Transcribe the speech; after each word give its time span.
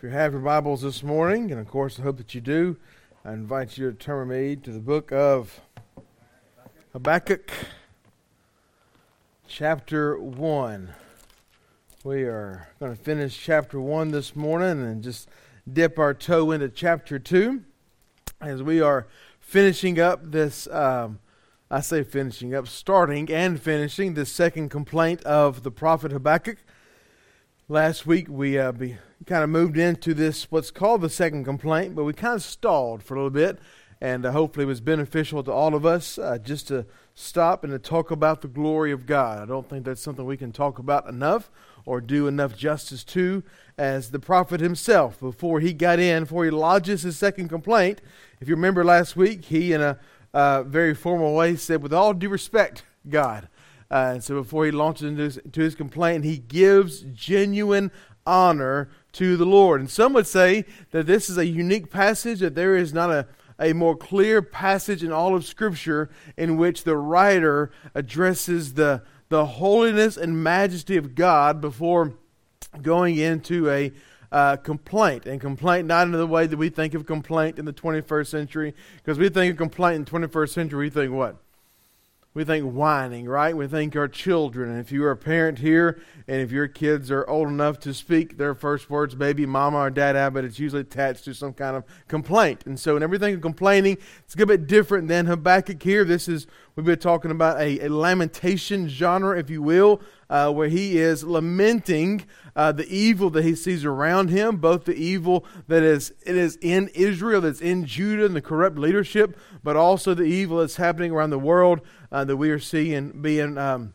If 0.00 0.04
you 0.04 0.10
have 0.12 0.32
your 0.32 0.40
Bibles 0.40 0.80
this 0.80 1.02
morning, 1.02 1.50
and 1.50 1.60
of 1.60 1.68
course 1.68 2.00
I 2.00 2.04
hope 2.04 2.16
that 2.16 2.34
you 2.34 2.40
do, 2.40 2.78
I 3.22 3.34
invite 3.34 3.76
you 3.76 3.90
to 3.90 3.94
turn 3.94 4.28
with 4.28 4.38
me 4.38 4.56
to 4.56 4.70
the 4.70 4.80
book 4.80 5.12
of 5.12 5.60
Habakkuk, 6.94 7.52
chapter 9.46 10.18
1. 10.18 10.94
We 12.02 12.22
are 12.22 12.68
going 12.80 12.96
to 12.96 13.02
finish 13.02 13.38
chapter 13.38 13.78
1 13.78 14.10
this 14.10 14.34
morning 14.34 14.82
and 14.82 15.02
just 15.02 15.28
dip 15.70 15.98
our 15.98 16.14
toe 16.14 16.50
into 16.50 16.70
chapter 16.70 17.18
2 17.18 17.62
as 18.40 18.62
we 18.62 18.80
are 18.80 19.06
finishing 19.38 20.00
up 20.00 20.32
this. 20.32 20.66
Um, 20.68 21.18
I 21.70 21.82
say 21.82 22.04
finishing 22.04 22.54
up, 22.54 22.68
starting 22.68 23.30
and 23.30 23.60
finishing 23.60 24.14
the 24.14 24.24
second 24.24 24.70
complaint 24.70 25.22
of 25.24 25.62
the 25.62 25.70
prophet 25.70 26.10
Habakkuk. 26.10 26.56
Last 27.70 28.04
week 28.04 28.26
we 28.28 28.58
uh, 28.58 28.72
be, 28.72 28.96
kind 29.26 29.44
of 29.44 29.48
moved 29.48 29.78
into 29.78 30.12
this, 30.12 30.50
what's 30.50 30.72
called 30.72 31.02
the 31.02 31.08
second 31.08 31.44
complaint, 31.44 31.94
but 31.94 32.02
we 32.02 32.12
kind 32.12 32.34
of 32.34 32.42
stalled 32.42 33.00
for 33.00 33.14
a 33.14 33.18
little 33.18 33.30
bit, 33.30 33.60
and 34.00 34.26
uh, 34.26 34.32
hopefully 34.32 34.64
it 34.64 34.66
was 34.66 34.80
beneficial 34.80 35.44
to 35.44 35.52
all 35.52 35.76
of 35.76 35.86
us 35.86 36.18
uh, 36.18 36.36
just 36.38 36.66
to 36.66 36.84
stop 37.14 37.62
and 37.62 37.72
to 37.72 37.78
talk 37.78 38.10
about 38.10 38.40
the 38.40 38.48
glory 38.48 38.90
of 38.90 39.06
God. 39.06 39.40
I 39.40 39.44
don't 39.44 39.68
think 39.68 39.84
that's 39.84 40.00
something 40.00 40.24
we 40.24 40.36
can 40.36 40.50
talk 40.50 40.80
about 40.80 41.08
enough 41.08 41.48
or 41.86 42.00
do 42.00 42.26
enough 42.26 42.56
justice 42.56 43.04
to, 43.04 43.44
as 43.78 44.10
the 44.10 44.18
prophet 44.18 44.58
himself, 44.58 45.20
before 45.20 45.60
he 45.60 45.72
got 45.72 46.00
in, 46.00 46.24
before 46.24 46.44
he 46.44 46.50
lodges 46.50 47.02
his 47.02 47.16
second 47.16 47.50
complaint. 47.50 48.00
If 48.40 48.48
you 48.48 48.56
remember 48.56 48.82
last 48.82 49.14
week, 49.14 49.44
he, 49.44 49.72
in 49.72 49.80
a 49.80 49.96
uh, 50.34 50.64
very 50.64 50.92
formal 50.92 51.36
way, 51.36 51.54
said, 51.54 51.84
With 51.84 51.92
all 51.92 52.14
due 52.14 52.30
respect, 52.30 52.82
God. 53.08 53.48
Uh, 53.90 54.12
and 54.14 54.24
so 54.24 54.36
before 54.36 54.64
he 54.64 54.70
launches 54.70 55.08
into 55.08 55.22
his, 55.22 55.36
into 55.38 55.60
his 55.60 55.74
complaint, 55.74 56.24
he 56.24 56.38
gives 56.38 57.00
genuine 57.12 57.90
honor 58.24 58.88
to 59.12 59.36
the 59.36 59.44
Lord. 59.44 59.80
And 59.80 59.90
some 59.90 60.12
would 60.12 60.26
say 60.26 60.64
that 60.92 61.06
this 61.06 61.28
is 61.28 61.36
a 61.36 61.46
unique 61.46 61.90
passage, 61.90 62.40
that 62.40 62.54
there 62.54 62.76
is 62.76 62.94
not 62.94 63.10
a, 63.10 63.26
a 63.58 63.72
more 63.72 63.96
clear 63.96 64.42
passage 64.42 65.02
in 65.02 65.10
all 65.10 65.34
of 65.34 65.44
Scripture 65.44 66.10
in 66.36 66.56
which 66.56 66.84
the 66.84 66.96
writer 66.96 67.72
addresses 67.94 68.74
the, 68.74 69.02
the 69.28 69.46
holiness 69.46 70.16
and 70.16 70.42
majesty 70.42 70.96
of 70.96 71.14
God 71.14 71.60
before 71.60 72.14
going 72.80 73.16
into 73.16 73.68
a 73.68 73.92
uh, 74.30 74.56
complaint. 74.56 75.26
And 75.26 75.40
complaint 75.40 75.88
not 75.88 76.06
in 76.06 76.12
the 76.12 76.26
way 76.26 76.46
that 76.46 76.56
we 76.56 76.68
think 76.68 76.94
of 76.94 77.06
complaint 77.06 77.58
in 77.58 77.64
the 77.64 77.72
21st 77.72 78.28
century, 78.28 78.74
because 78.98 79.18
we 79.18 79.28
think 79.28 79.52
of 79.52 79.58
complaint 79.58 79.96
in 79.96 80.04
the 80.04 80.28
21st 80.28 80.50
century, 80.50 80.86
we 80.86 80.90
think 80.90 81.12
what? 81.12 81.36
We 82.32 82.44
think 82.44 82.64
whining, 82.64 83.26
right? 83.26 83.56
We 83.56 83.66
think 83.66 83.96
our 83.96 84.06
children. 84.06 84.70
And 84.70 84.78
if 84.78 84.92
you're 84.92 85.10
a 85.10 85.16
parent 85.16 85.58
here, 85.58 86.00
and 86.28 86.40
if 86.40 86.52
your 86.52 86.68
kids 86.68 87.10
are 87.10 87.28
old 87.28 87.48
enough 87.48 87.80
to 87.80 87.92
speak 87.92 88.38
their 88.38 88.54
first 88.54 88.88
words, 88.88 89.16
baby, 89.16 89.46
mama, 89.46 89.78
or 89.78 89.90
dad, 89.90 90.32
but 90.32 90.44
it's 90.44 90.60
usually 90.60 90.82
attached 90.82 91.24
to 91.24 91.34
some 91.34 91.52
kind 91.52 91.76
of 91.76 91.82
complaint. 92.06 92.66
And 92.66 92.78
so, 92.78 92.96
in 92.96 93.02
everything 93.02 93.40
complaining, 93.40 93.98
it's 94.24 94.40
a 94.40 94.46
bit 94.46 94.68
different 94.68 95.08
than 95.08 95.26
Habakkuk 95.26 95.82
here. 95.82 96.04
This 96.04 96.28
is, 96.28 96.46
we've 96.76 96.86
been 96.86 97.00
talking 97.00 97.32
about 97.32 97.60
a, 97.60 97.80
a 97.80 97.88
lamentation 97.88 98.88
genre, 98.88 99.36
if 99.36 99.50
you 99.50 99.60
will, 99.60 100.00
uh, 100.28 100.52
where 100.52 100.68
he 100.68 100.98
is 100.98 101.24
lamenting 101.24 102.24
uh, 102.54 102.70
the 102.70 102.86
evil 102.88 103.30
that 103.30 103.42
he 103.42 103.56
sees 103.56 103.84
around 103.84 104.28
him, 104.28 104.58
both 104.58 104.84
the 104.84 104.94
evil 104.94 105.44
that 105.66 105.82
is 105.82 106.12
it 106.24 106.36
is 106.36 106.56
in 106.62 106.88
Israel, 106.94 107.40
that's 107.40 107.60
in 107.60 107.84
Judah, 107.84 108.26
and 108.26 108.36
the 108.36 108.40
corrupt 108.40 108.78
leadership, 108.78 109.36
but 109.64 109.74
also 109.74 110.14
the 110.14 110.22
evil 110.22 110.58
that's 110.58 110.76
happening 110.76 111.10
around 111.10 111.30
the 111.30 111.38
world 111.38 111.80
uh, 112.12 112.24
that 112.24 112.36
we 112.36 112.50
are 112.50 112.58
seeing 112.58 113.22
being. 113.22 113.58
Um, 113.58 113.94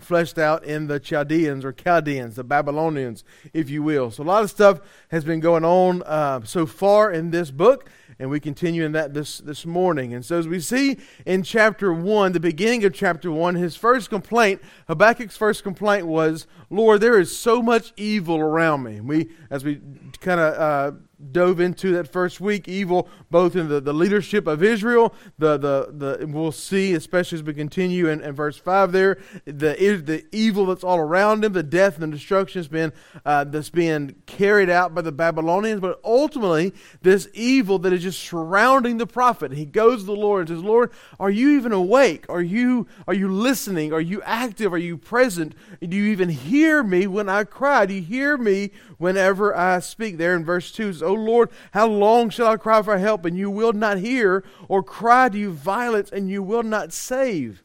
fleshed 0.00 0.38
out 0.38 0.64
in 0.64 0.86
the 0.86 0.98
Chaldeans 0.98 1.64
or 1.64 1.72
Chaldeans, 1.72 2.36
the 2.36 2.44
Babylonians, 2.44 3.24
if 3.52 3.70
you 3.70 3.82
will. 3.82 4.10
So 4.10 4.22
a 4.22 4.24
lot 4.24 4.42
of 4.42 4.50
stuff 4.50 4.80
has 5.10 5.24
been 5.24 5.40
going 5.40 5.64
on 5.64 6.02
uh, 6.02 6.44
so 6.44 6.66
far 6.66 7.12
in 7.12 7.30
this 7.30 7.50
book, 7.50 7.88
and 8.18 8.30
we 8.30 8.40
continue 8.40 8.84
in 8.84 8.92
that 8.92 9.14
this, 9.14 9.38
this 9.38 9.66
morning. 9.66 10.14
And 10.14 10.24
so, 10.24 10.38
as 10.38 10.46
we 10.46 10.60
see 10.60 10.98
in 11.26 11.42
chapter 11.42 11.92
1, 11.92 12.32
the 12.32 12.40
beginning 12.40 12.84
of 12.84 12.94
chapter 12.94 13.30
1, 13.30 13.56
his 13.56 13.76
first 13.76 14.10
complaint, 14.10 14.62
Habakkuk's 14.88 15.36
first 15.36 15.62
complaint 15.62 16.06
was, 16.06 16.46
Lord, 16.70 17.00
there 17.00 17.18
is 17.18 17.36
so 17.36 17.62
much 17.62 17.92
evil 17.96 18.38
around 18.38 18.84
me. 18.84 19.00
We, 19.00 19.30
as 19.50 19.64
we 19.64 19.80
kind 20.20 20.40
of 20.40 20.54
uh, 20.54 20.96
dove 21.32 21.60
into 21.60 21.92
that 21.92 22.08
first 22.08 22.40
week, 22.40 22.68
evil 22.68 23.08
both 23.30 23.56
in 23.56 23.68
the, 23.68 23.80
the 23.80 23.92
leadership 23.92 24.46
of 24.46 24.62
Israel, 24.62 25.14
the, 25.38 25.56
the, 25.56 26.18
the 26.18 26.26
we'll 26.26 26.52
see, 26.52 26.94
especially 26.94 27.36
as 27.36 27.42
we 27.42 27.54
continue 27.54 28.08
in, 28.08 28.20
in 28.20 28.32
verse 28.32 28.56
5 28.56 28.92
there, 28.92 29.18
the, 29.44 30.02
the 30.04 30.24
evil 30.32 30.66
that's 30.66 30.84
all 30.84 30.98
around 30.98 31.44
him, 31.44 31.52
the 31.52 31.62
death 31.62 31.94
and 31.94 32.12
the 32.12 32.16
destruction 32.16 32.58
has 32.58 32.68
been, 32.68 32.92
uh, 33.24 33.44
that's 33.44 33.70
being 33.70 34.14
carried 34.26 34.70
out 34.70 34.94
by 34.94 35.00
the 35.00 35.12
Babylonians, 35.12 35.80
but 35.80 36.00
ultimately 36.04 36.72
this 37.02 37.28
evil 37.34 37.78
that 37.80 37.92
is 37.92 38.02
just 38.02 38.20
surrounding 38.20 38.98
the 38.98 39.06
prophet. 39.06 39.52
He 39.52 39.64
goes 39.64 40.00
to 40.00 40.06
the 40.06 40.12
Lord 40.12 40.48
and 40.48 40.56
says, 40.56 40.64
Lord, 40.64 40.92
are 41.18 41.30
you 41.30 41.50
even 41.50 41.72
awake? 41.72 42.26
Are 42.28 42.42
you, 42.42 42.86
are 43.06 43.14
you 43.14 43.32
listening? 43.32 43.92
Are 43.92 44.00
you 44.00 44.22
active? 44.22 44.72
Are 44.72 44.78
you 44.78 44.96
present? 44.96 45.54
Do 45.80 45.96
you 45.96 46.04
even 46.12 46.28
hear 46.28 46.82
me 46.82 47.06
when 47.06 47.28
I 47.28 47.44
cry? 47.44 47.86
Do 47.86 47.94
you 47.94 48.02
hear 48.02 48.36
me 48.36 48.70
whenever 48.98 49.56
I 49.56 49.80
speak? 49.80 50.18
There 50.18 50.34
in 50.34 50.44
verse 50.44 50.72
2 50.72 50.92
says, 50.92 51.02
Oh 51.14 51.16
Lord, 51.16 51.50
how 51.70 51.86
long 51.86 52.28
shall 52.28 52.48
I 52.48 52.56
cry 52.56 52.82
for 52.82 52.98
help 52.98 53.24
and 53.24 53.36
you 53.36 53.48
will 53.48 53.72
not 53.72 53.98
hear, 53.98 54.44
or 54.68 54.82
cry 54.82 55.28
to 55.28 55.38
you 55.38 55.52
violence 55.52 56.10
and 56.10 56.28
you 56.28 56.42
will 56.42 56.64
not 56.64 56.92
save? 56.92 57.62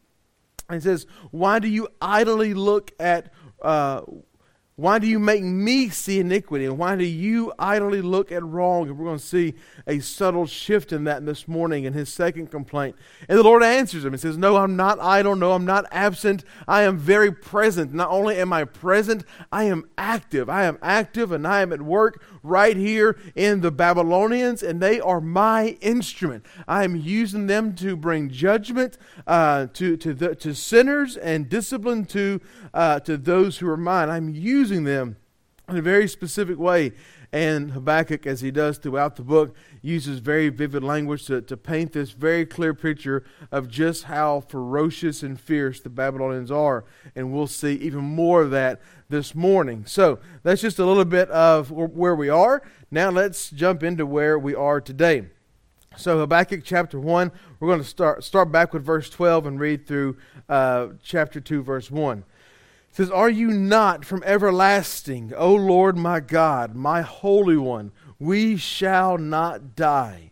And 0.70 0.84
says, 0.84 1.08
Why 1.32 1.58
do 1.58 1.68
you 1.68 1.88
idly 2.00 2.54
look 2.54 2.92
at 3.00 3.34
uh, 3.64 4.02
why 4.80 4.98
do 4.98 5.08
you 5.08 5.20
make 5.20 5.44
me 5.44 5.90
see 5.90 6.22
iniquity? 6.22 6.64
And 6.64 6.78
why 6.78 6.96
do 6.96 7.04
you 7.04 7.52
idly 7.60 8.02
look 8.02 8.32
at 8.32 8.44
wrong? 8.44 8.88
And 8.88 8.98
we're 8.98 9.06
going 9.06 9.20
to 9.20 9.26
see 9.26 9.56
a 9.86 10.00
subtle 10.00 10.46
shift 10.46 10.94
in 10.94 11.04
that 11.04 11.26
this 11.26 11.50
morning 11.50 11.84
in 11.84 11.92
his 11.92 12.08
second 12.08 12.50
complaint. 12.50 12.96
And 13.28 13.38
the 13.38 13.44
Lord 13.44 13.62
answers 13.62 14.06
him 14.06 14.14
and 14.14 14.22
says, 14.22 14.38
No, 14.38 14.56
I'm 14.56 14.78
not 14.78 14.98
idle. 15.02 15.36
No, 15.36 15.52
I'm 15.52 15.66
not 15.66 15.86
absent. 15.92 16.46
I 16.66 16.84
am 16.84 16.98
very 16.98 17.30
present. 17.30 17.94
Not 17.94 18.10
only 18.10 18.38
am 18.38 18.54
I 18.54 18.64
present, 18.64 19.26
I 19.52 19.66
am 19.66 19.90
active. 19.98 20.50
I 20.50 20.64
am 20.64 20.78
active 20.82 21.34
and 21.34 21.46
I 21.46 21.60
am 21.60 21.74
at 21.74 21.82
work 21.82 22.24
right 22.42 22.78
here 22.78 23.20
in 23.36 23.62
the 23.62 23.72
Babylonians, 23.72 24.64
and 24.64 24.82
they 24.82 25.00
are 25.02 25.20
my 25.20 25.78
instrument. 25.82 26.46
I 26.68 26.84
am 26.84 26.96
using 26.96 27.48
them 27.48 27.76
to 27.76 27.96
bring 27.96 28.30
judgment 28.30 28.98
uh, 29.28 29.68
to, 29.74 29.98
to, 29.98 30.14
the, 30.14 30.36
to 30.36 30.56
sinners 30.56 31.18
and 31.18 31.50
discipline 31.50 32.06
to, 32.06 32.40
uh, 32.74 33.02
to 33.02 33.18
those 33.18 33.58
who 33.58 33.68
are 33.68 33.78
mine. 33.78 34.10
I'm 34.10 34.30
using 34.30 34.69
them 34.78 35.18
in 35.70 35.78
a 35.78 35.82
very 35.82 36.08
specific 36.08 36.58
way. 36.58 36.94
And 37.32 37.72
Habakkuk, 37.72 38.26
as 38.26 38.42
he 38.42 38.50
does 38.50 38.80
throughout 38.80 39.16
the 39.16 39.22
book, 39.22 39.56
uses 39.84 40.18
very 40.20 40.50
vivid 40.50 40.84
language 40.84 41.26
to, 41.28 41.42
to 41.44 41.56
paint 41.56 41.94
this 41.94 42.10
very 42.12 42.44
clear 42.46 42.74
picture 42.74 43.24
of 43.52 43.70
just 43.70 44.06
how 44.06 44.42
ferocious 44.42 45.22
and 45.22 45.40
fierce 45.40 45.80
the 45.80 45.90
Babylonians 45.90 46.50
are. 46.50 46.86
And 47.16 47.32
we'll 47.32 47.46
see 47.46 47.74
even 47.76 48.04
more 48.04 48.42
of 48.42 48.52
that 48.52 48.82
this 49.10 49.36
morning. 49.36 49.86
So 49.86 50.20
that's 50.42 50.62
just 50.62 50.80
a 50.80 50.86
little 50.86 51.06
bit 51.06 51.30
of 51.30 51.70
where 51.70 52.16
we 52.16 52.30
are. 52.30 52.64
Now 52.90 53.12
let's 53.12 53.52
jump 53.52 53.84
into 53.84 54.08
where 54.08 54.40
we 54.40 54.56
are 54.56 54.82
today. 54.82 55.28
So 55.98 56.18
Habakkuk 56.20 56.62
chapter 56.64 57.00
1, 57.00 57.32
we're 57.60 57.68
going 57.68 57.82
to 57.82 57.88
start, 57.88 58.24
start 58.24 58.52
back 58.52 58.74
with 58.74 58.84
verse 58.84 59.10
12 59.10 59.46
and 59.46 59.60
read 59.60 59.86
through 59.86 60.18
uh, 60.48 60.90
chapter 61.04 61.40
2, 61.40 61.62
verse 61.62 61.92
1. 61.92 62.24
Says, 62.92 63.12
Are 63.12 63.30
you 63.30 63.50
not 63.50 64.04
from 64.04 64.24
everlasting, 64.26 65.34
O 65.36 65.54
Lord 65.54 65.96
my 65.98 66.20
God, 66.20 66.76
my 66.76 67.02
Holy 67.02 67.58
One? 67.58 67.92
We 68.20 68.58
shall 68.58 69.18
not 69.18 69.76
die. 69.76 70.32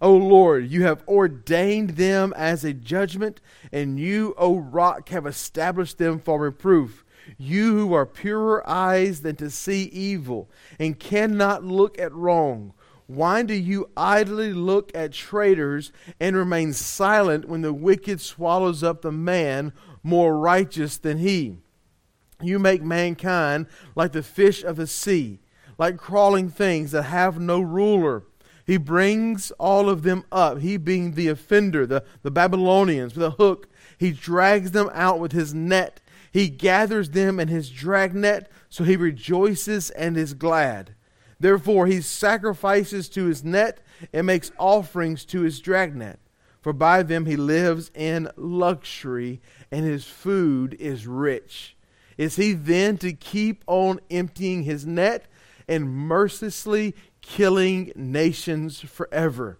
O 0.00 0.14
Lord, 0.14 0.70
you 0.70 0.82
have 0.82 1.02
ordained 1.08 1.90
them 1.90 2.32
as 2.36 2.64
a 2.64 2.72
judgment, 2.72 3.40
and 3.72 3.98
you, 3.98 4.34
O 4.36 4.56
rock, 4.56 5.08
have 5.08 5.26
established 5.26 5.98
them 5.98 6.20
for 6.20 6.40
reproof. 6.40 7.04
You 7.38 7.76
who 7.76 7.92
are 7.94 8.06
purer 8.06 8.68
eyes 8.68 9.22
than 9.22 9.36
to 9.36 9.50
see 9.50 9.84
evil, 9.84 10.50
and 10.78 11.00
cannot 11.00 11.64
look 11.64 11.98
at 11.98 12.14
wrong. 12.14 12.72
Why 13.06 13.42
do 13.42 13.54
you 13.54 13.90
idly 13.96 14.52
look 14.52 14.90
at 14.94 15.12
traitors 15.12 15.92
and 16.20 16.36
remain 16.36 16.72
silent 16.72 17.48
when 17.48 17.62
the 17.62 17.72
wicked 17.72 18.20
swallows 18.20 18.82
up 18.82 19.02
the 19.02 19.12
man 19.12 19.72
more 20.02 20.38
righteous 20.38 20.98
than 20.98 21.18
he? 21.18 21.58
You 22.42 22.58
make 22.58 22.82
mankind 22.82 23.66
like 23.94 24.12
the 24.12 24.22
fish 24.22 24.62
of 24.62 24.76
the 24.76 24.86
sea, 24.86 25.40
like 25.78 25.96
crawling 25.96 26.50
things 26.50 26.92
that 26.92 27.04
have 27.04 27.40
no 27.40 27.60
ruler. 27.60 28.24
He 28.66 28.76
brings 28.76 29.52
all 29.52 29.88
of 29.88 30.02
them 30.02 30.24
up, 30.32 30.58
he 30.58 30.76
being 30.76 31.12
the 31.12 31.28
offender, 31.28 31.86
the, 31.86 32.04
the 32.22 32.30
Babylonians, 32.30 33.14
with 33.14 33.24
a 33.24 33.30
hook. 33.30 33.68
He 33.96 34.10
drags 34.10 34.72
them 34.72 34.90
out 34.92 35.20
with 35.20 35.32
his 35.32 35.54
net. 35.54 36.00
He 36.32 36.48
gathers 36.48 37.10
them 37.10 37.38
in 37.38 37.48
his 37.48 37.70
dragnet, 37.70 38.50
so 38.68 38.84
he 38.84 38.96
rejoices 38.96 39.90
and 39.90 40.16
is 40.16 40.34
glad. 40.34 40.94
Therefore, 41.38 41.86
he 41.86 42.00
sacrifices 42.00 43.08
to 43.10 43.26
his 43.26 43.44
net 43.44 43.80
and 44.12 44.26
makes 44.26 44.50
offerings 44.58 45.24
to 45.26 45.42
his 45.42 45.60
dragnet. 45.60 46.18
For 46.60 46.72
by 46.72 47.04
them 47.04 47.26
he 47.26 47.36
lives 47.36 47.92
in 47.94 48.28
luxury, 48.36 49.40
and 49.70 49.84
his 49.84 50.04
food 50.04 50.74
is 50.74 51.06
rich. 51.06 51.75
Is 52.16 52.36
he 52.36 52.52
then 52.52 52.96
to 52.98 53.12
keep 53.12 53.62
on 53.66 54.00
emptying 54.10 54.62
his 54.62 54.86
net 54.86 55.26
and 55.68 55.90
mercilessly 55.90 56.94
killing 57.20 57.92
nations 57.96 58.80
forever. 58.80 59.58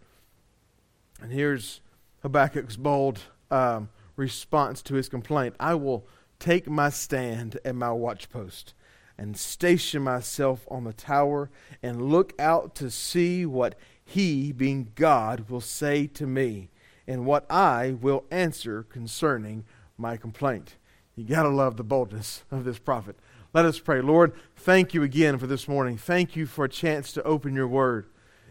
And 1.21 1.33
here's 1.33 1.81
Habakkuk's 2.23 2.77
bold 2.77 3.21
um, 3.51 3.89
response 4.15 4.83
to 4.83 4.95
his 4.95 5.09
complaint 5.09 5.55
I 5.59 5.75
will 5.75 6.07
take 6.39 6.69
my 6.69 6.91
stand 6.91 7.59
at 7.65 7.75
my 7.75 7.89
watchpost 7.89 8.73
and 9.19 9.37
station 9.37 10.03
myself 10.03 10.67
on 10.71 10.85
the 10.85 10.93
tower 10.93 11.51
and 11.83 12.11
look 12.11 12.35
out 12.39 12.75
to 12.77 12.91
see 12.91 13.47
what 13.47 13.75
he, 14.05 14.53
being 14.53 14.93
God, 14.95 15.49
will 15.49 15.61
say 15.61 16.07
to 16.09 16.27
me 16.27 16.69
and 17.07 17.25
what 17.25 17.51
I 17.51 17.97
will 18.01 18.25
answer 18.31 18.83
concerning 18.83 19.65
my 19.97 20.17
complaint. 20.17 20.77
You 21.17 21.25
got 21.25 21.45
to 21.45 21.49
love 21.49 21.79
the 21.79 21.83
boldness 21.83 22.45
of 22.51 22.65
this 22.65 22.79
prophet. 22.79 23.17
Let 23.55 23.65
us 23.65 23.79
pray. 23.79 24.03
Lord, 24.03 24.35
thank 24.55 24.93
you 24.93 25.03
again 25.03 25.39
for 25.39 25.47
this 25.47 25.67
morning. 25.67 25.97
Thank 25.97 26.37
you 26.37 26.45
for 26.45 26.67
a 26.67 26.69
chance 26.69 27.11
to 27.13 27.23
open 27.23 27.55
your 27.55 27.67
word. 27.67 28.07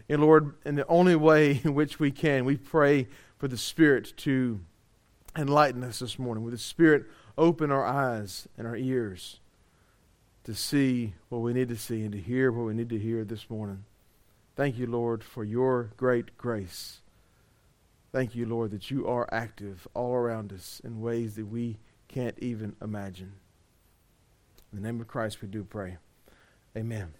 And 0.08 0.20
Lord, 0.20 0.54
in 0.64 0.74
the 0.74 0.86
only 0.88 1.14
way 1.14 1.60
in 1.64 1.74
which 1.74 2.00
we 2.00 2.10
can, 2.10 2.44
we 2.44 2.56
pray 2.56 3.06
for 3.38 3.46
the 3.46 3.56
Spirit 3.56 4.12
to 4.18 4.60
enlighten 5.36 5.84
us 5.84 6.00
this 6.00 6.18
morning. 6.18 6.42
With 6.42 6.54
the 6.54 6.58
Spirit, 6.58 7.04
open 7.38 7.70
our 7.70 7.84
eyes 7.84 8.48
and 8.58 8.66
our 8.66 8.76
ears 8.76 9.38
to 10.42 10.52
see 10.52 11.14
what 11.28 11.38
we 11.38 11.52
need 11.52 11.68
to 11.68 11.76
see 11.76 12.02
and 12.02 12.12
to 12.12 12.18
hear 12.18 12.50
what 12.50 12.66
we 12.66 12.74
need 12.74 12.88
to 12.88 12.98
hear 12.98 13.24
this 13.24 13.48
morning. 13.48 13.84
Thank 14.56 14.76
you, 14.76 14.86
Lord, 14.86 15.22
for 15.22 15.44
your 15.44 15.90
great 15.96 16.36
grace. 16.36 17.00
Thank 18.10 18.34
you, 18.34 18.44
Lord, 18.46 18.72
that 18.72 18.90
you 18.90 19.06
are 19.06 19.28
active 19.30 19.86
all 19.94 20.14
around 20.14 20.52
us 20.52 20.80
in 20.82 21.00
ways 21.00 21.36
that 21.36 21.46
we 21.46 21.78
can't 22.08 22.38
even 22.38 22.76
imagine. 22.82 23.34
In 24.72 24.82
the 24.82 24.86
name 24.86 25.00
of 25.00 25.08
Christ, 25.08 25.40
we 25.42 25.48
do 25.48 25.64
pray. 25.64 25.98
Amen. 26.76 27.14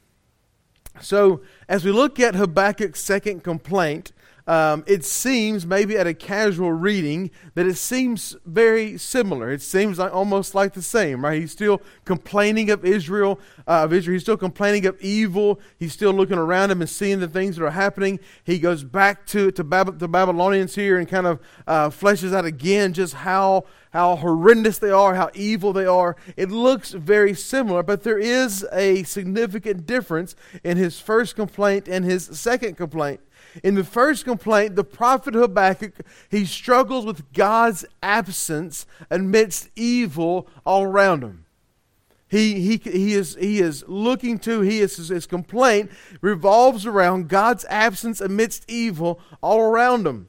So, 1.00 1.42
as 1.68 1.84
we 1.84 1.92
look 1.92 2.18
at 2.18 2.34
Habakkuk's 2.34 3.00
second 3.00 3.42
complaint, 3.42 4.12
um, 4.46 4.84
it 4.86 5.04
seems, 5.04 5.66
maybe 5.66 5.96
at 5.96 6.06
a 6.06 6.14
casual 6.14 6.72
reading, 6.72 7.30
that 7.54 7.66
it 7.66 7.76
seems 7.76 8.36
very 8.44 8.96
similar. 8.96 9.50
It 9.50 9.62
seems 9.62 9.98
like 9.98 10.14
almost 10.14 10.54
like 10.54 10.72
the 10.72 10.82
same, 10.82 11.24
right? 11.24 11.40
He's 11.40 11.52
still 11.52 11.82
complaining 12.04 12.70
of 12.70 12.84
Israel, 12.84 13.40
uh, 13.66 13.84
of 13.84 13.92
Israel. 13.92 14.14
He's 14.14 14.22
still 14.22 14.36
complaining 14.36 14.86
of 14.86 15.00
evil. 15.00 15.60
He's 15.78 15.92
still 15.92 16.12
looking 16.12 16.38
around 16.38 16.70
him 16.70 16.80
and 16.80 16.88
seeing 16.88 17.18
the 17.18 17.28
things 17.28 17.56
that 17.56 17.64
are 17.64 17.70
happening. 17.70 18.20
He 18.44 18.58
goes 18.58 18.84
back 18.84 19.26
to 19.26 19.50
to 19.50 19.64
Bab- 19.64 19.98
Babylonians 20.10 20.74
here 20.74 20.96
and 20.96 21.08
kind 21.08 21.26
of 21.26 21.40
uh, 21.66 21.90
fleshes 21.90 22.32
out 22.32 22.44
again 22.44 22.92
just 22.92 23.14
how 23.14 23.64
how 23.90 24.16
horrendous 24.16 24.78
they 24.78 24.90
are, 24.90 25.14
how 25.14 25.30
evil 25.34 25.72
they 25.72 25.86
are. 25.86 26.16
It 26.36 26.50
looks 26.50 26.92
very 26.92 27.32
similar, 27.32 27.82
but 27.82 28.02
there 28.02 28.18
is 28.18 28.66
a 28.70 29.02
significant 29.04 29.86
difference 29.86 30.36
in 30.62 30.76
his 30.76 31.00
first 31.00 31.34
complaint 31.34 31.88
and 31.88 32.04
his 32.04 32.24
second 32.24 32.76
complaint. 32.76 33.20
In 33.62 33.74
the 33.74 33.84
first 33.84 34.24
complaint, 34.24 34.76
the 34.76 34.84
prophet 34.84 35.34
Habakkuk, 35.34 35.94
he 36.30 36.44
struggles 36.44 37.04
with 37.04 37.32
God's 37.32 37.84
absence 38.02 38.86
amidst 39.10 39.70
evil 39.76 40.48
all 40.64 40.84
around 40.84 41.22
him. 41.22 41.46
He, 42.28 42.60
he, 42.60 42.76
he, 42.76 43.14
is, 43.14 43.36
he 43.38 43.60
is 43.60 43.84
looking 43.86 44.38
to, 44.40 44.60
he 44.60 44.80
is, 44.80 44.96
his 44.96 45.26
complaint 45.26 45.90
revolves 46.20 46.84
around 46.84 47.28
God's 47.28 47.64
absence 47.68 48.20
amidst 48.20 48.68
evil 48.68 49.20
all 49.40 49.60
around 49.60 50.06
him. 50.06 50.28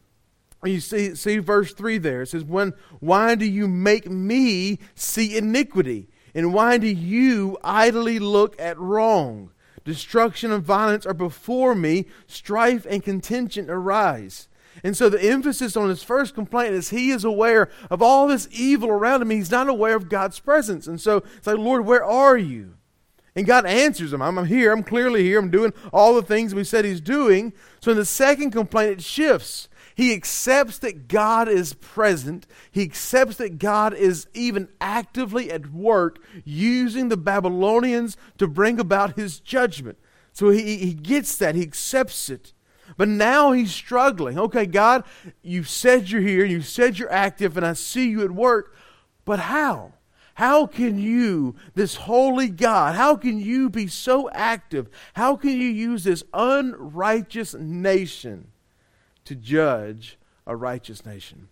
You 0.63 0.79
see, 0.79 1.15
see 1.15 1.37
verse 1.39 1.73
3 1.73 1.97
there. 1.97 2.23
It 2.23 2.27
says, 2.27 2.43
when, 2.43 2.73
Why 2.99 3.35
do 3.35 3.45
you 3.45 3.67
make 3.67 4.09
me 4.09 4.79
see 4.95 5.37
iniquity? 5.37 6.07
And 6.35 6.53
why 6.53 6.77
do 6.77 6.87
you 6.87 7.57
idly 7.63 8.19
look 8.19 8.59
at 8.59 8.77
wrong? 8.77 9.51
Destruction 9.87 10.51
and 10.51 10.61
violence 10.61 11.05
are 11.05 11.13
before 11.13 11.73
me, 11.73 12.07
strife 12.27 12.85
and 12.89 13.01
contention 13.01 13.69
arise. 13.69 14.49
And 14.83 14.97
so 14.97 15.07
the 15.07 15.23
emphasis 15.23 15.77
on 15.77 15.87
his 15.87 16.03
first 16.03 16.35
complaint 16.35 16.73
is 16.73 16.89
he 16.89 17.09
is 17.09 17.23
aware 17.23 17.69
of 17.89 18.01
all 18.01 18.27
this 18.27 18.49
evil 18.51 18.89
around 18.89 19.21
him. 19.21 19.29
He's 19.29 19.49
not 19.49 19.69
aware 19.69 19.95
of 19.95 20.09
God's 20.09 20.41
presence. 20.41 20.87
And 20.87 20.99
so 20.99 21.23
it's 21.37 21.47
like, 21.47 21.57
Lord, 21.57 21.85
where 21.85 22.03
are 22.03 22.35
you? 22.35 22.73
And 23.33 23.47
God 23.47 23.65
answers 23.65 24.11
him. 24.11 24.21
I'm, 24.21 24.45
here. 24.47 24.73
I'm 24.73 24.83
clearly 24.83 25.23
here. 25.23 25.39
I'm 25.39 25.49
doing 25.49 25.71
all 25.93 26.15
the 26.15 26.21
things 26.21 26.53
we 26.53 26.65
said 26.65 26.83
he's 26.83 26.99
doing. 26.99 27.53
So 27.79 27.91
in 27.91 27.97
the 27.97 28.03
second 28.03 28.51
complaint, 28.51 28.91
it 28.91 29.01
shifts. 29.01 29.69
He 29.97 30.13
accepts 30.13 30.77
that 30.79 31.07
God 31.07 31.49
is 31.49 31.73
present. 31.73 32.45
He 32.69 32.83
accepts 32.83 33.37
that 33.37 33.57
God 33.57 33.95
is 33.95 34.27
even 34.35 34.69
actively 34.79 35.49
at 35.49 35.73
work 35.73 36.19
using 36.45 37.09
the 37.09 37.17
Babylonians 37.17 38.15
to 38.37 38.47
bring 38.47 38.79
about 38.79 39.15
his 39.15 39.39
judgment. 39.39 39.97
So 40.33 40.51
he, 40.51 40.77
he 40.77 40.93
gets 40.93 41.35
that, 41.37 41.55
he 41.55 41.63
accepts 41.63 42.29
it. 42.29 42.53
But 42.95 43.07
now 43.07 43.53
he's 43.53 43.73
struggling. 43.73 44.37
Okay, 44.37 44.67
God, 44.67 45.03
you 45.41 45.63
said 45.63 46.11
you're 46.11 46.21
here, 46.21 46.45
you 46.45 46.61
said 46.61 46.99
you're 46.99 47.11
active, 47.11 47.57
and 47.57 47.65
I 47.65 47.73
see 47.73 48.07
you 48.07 48.23
at 48.23 48.29
work, 48.29 48.75
but 49.25 49.39
how? 49.39 49.93
How 50.35 50.67
can 50.67 50.99
you, 50.99 51.55
this 51.73 51.95
holy 51.95 52.49
God, 52.49 52.93
how 52.93 53.15
can 53.15 53.39
you 53.39 53.67
be 53.67 53.87
so 53.87 54.29
active? 54.29 54.89
How 55.15 55.35
can 55.35 55.49
you 55.49 55.69
use 55.69 56.03
this 56.03 56.23
unrighteous 56.35 57.55
nation 57.55 58.51
to 59.27 59.35
judge 59.35 60.17
a 60.45 60.55
righteous 60.55 61.05
nation. 61.05 61.49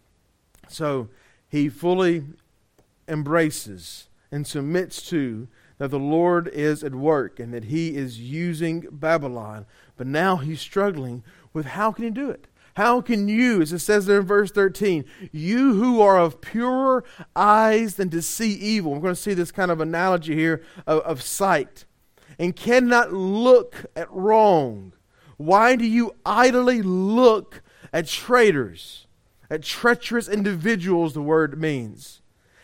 So 0.70 1.10
he 1.48 1.68
fully 1.70 2.24
embraces 3.08 4.08
and 4.32 4.48
submits 4.48 5.08
to 5.10 5.48
that 5.78 5.92
the 5.92 6.00
Lord 6.00 6.48
is 6.48 6.84
at 6.86 6.96
work 6.96 7.38
and 7.38 7.54
that 7.54 7.66
he 7.66 7.96
is 7.96 8.18
using 8.20 8.88
Babylon. 8.90 9.66
But 9.98 10.08
now 10.08 10.38
he's 10.38 10.62
struggling 10.62 11.24
with 11.52 11.66
how 11.66 11.92
can 11.92 12.06
he 12.06 12.12
do 12.12 12.30
it? 12.30 12.48
How 12.78 13.02
can 13.02 13.28
you, 13.28 13.62
as 13.62 13.74
it 13.74 13.80
says 13.80 14.06
there 14.06 14.20
in 14.20 14.26
verse 14.26 14.52
13, 14.52 15.04
you 15.34 15.74
who 15.74 16.02
are 16.02 16.18
of 16.18 16.40
purer 16.40 17.04
eyes 17.36 17.96
than 17.96 18.10
to 18.10 18.22
see 18.22 18.54
evil, 18.54 18.94
we're 18.94 19.00
going 19.00 19.16
to 19.16 19.22
see 19.22 19.34
this 19.34 19.52
kind 19.52 19.72
of 19.72 19.82
analogy 19.82 20.36
here 20.36 20.62
of, 20.88 21.00
of 21.02 21.22
sight, 21.22 21.86
and 22.38 22.56
cannot 22.56 23.14
look 23.14 23.86
at 23.96 24.12
wrong, 24.12 24.94
why 25.38 25.76
do 25.76 25.86
you 25.86 26.16
idly 26.26 26.82
look 26.82 27.62
at 27.96 28.08
traitors, 28.08 29.08
at 29.50 29.64
treacherous 29.64 30.28
individuals, 30.28 31.14
the 31.14 31.22
word 31.22 31.58
means, 31.58 32.22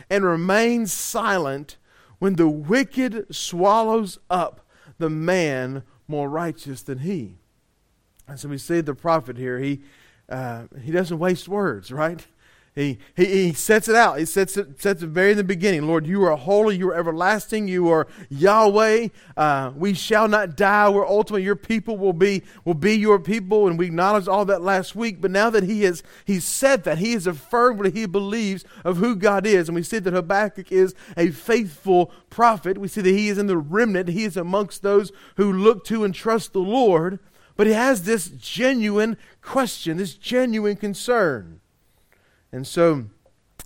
and 0.10 0.26
remain 0.26 0.86
silent 0.86 1.78
when 2.20 2.36
the 2.36 2.50
wicked 2.50 3.34
swallows 3.34 4.20
up 4.30 4.68
the 4.98 5.10
man 5.10 5.84
more 6.06 6.30
righteous 6.30 6.82
than 6.82 7.00
he. 7.00 7.38
And 8.28 8.38
so 8.38 8.50
we 8.50 8.58
see 8.58 8.82
the 8.82 8.94
prophet 8.94 9.38
here, 9.38 9.58
he, 9.58 9.80
uh, 10.28 10.64
he 10.84 10.92
doesn't 10.92 11.18
waste 11.18 11.48
words, 11.48 11.94
right? 11.94 12.28
He, 12.74 13.00
he, 13.18 13.26
he 13.26 13.54
sets 13.54 13.90
it 13.90 13.96
out. 13.96 14.18
He 14.18 14.24
sets 14.24 14.56
it, 14.56 14.82
sets 14.82 15.04
it 15.04 15.08
very 15.08 15.32
in 15.32 15.38
the 15.38 15.44
beginning. 15.44 15.88
Lord, 15.88 16.08
you 16.08 16.24
are 16.24 16.38
holy. 16.38 16.78
You 16.78 16.90
are 16.90 16.96
everlasting. 16.96 17.68
You 17.68 17.90
are 17.90 18.08
Yahweh. 18.30 19.10
Uh, 19.36 19.74
we 19.76 19.94
shall 19.94 20.30
not 20.30 20.56
die. 20.56 20.88
We're 20.90 21.06
ultimately 21.06 21.44
your 21.44 21.58
people 21.58 21.98
will 21.98 22.14
be, 22.14 22.44
will 22.64 22.74
be 22.74 22.94
your 22.96 23.20
people. 23.20 23.68
And 23.68 23.78
we 23.78 23.88
acknowledged 23.88 24.30
all 24.30 24.46
that 24.46 24.62
last 24.62 24.96
week. 24.96 25.20
But 25.20 25.32
now 25.32 25.50
that 25.50 25.64
he 25.64 25.84
has 25.84 26.02
he 26.24 26.40
said 26.40 26.86
that, 26.86 27.00
he 27.00 27.12
has 27.12 27.28
affirmed 27.28 27.80
what 27.80 27.94
he 27.94 28.06
believes 28.06 28.64
of 28.86 28.98
who 28.98 29.18
God 29.18 29.46
is. 29.46 29.68
And 29.68 29.76
we 29.76 29.84
see 29.84 30.00
that 30.00 30.14
Habakkuk 30.14 30.72
is 30.72 30.96
a 31.18 31.32
faithful 31.32 32.12
prophet. 32.30 32.78
We 32.78 32.88
see 32.88 33.02
that 33.02 33.10
he 33.10 33.28
is 33.28 33.38
in 33.38 33.48
the 33.48 33.58
remnant. 33.58 34.08
He 34.08 34.24
is 34.24 34.38
amongst 34.38 34.82
those 34.82 35.12
who 35.36 35.52
look 35.52 35.84
to 35.86 36.06
and 36.06 36.16
trust 36.16 36.54
the 36.54 36.60
Lord. 36.60 37.20
But 37.58 37.68
he 37.68 37.74
has 37.74 38.04
this 38.04 38.30
genuine 38.30 39.18
question, 39.42 39.98
this 39.98 40.16
genuine 40.16 40.78
concern. 40.78 41.61
And 42.52 42.68
so, 42.68 43.06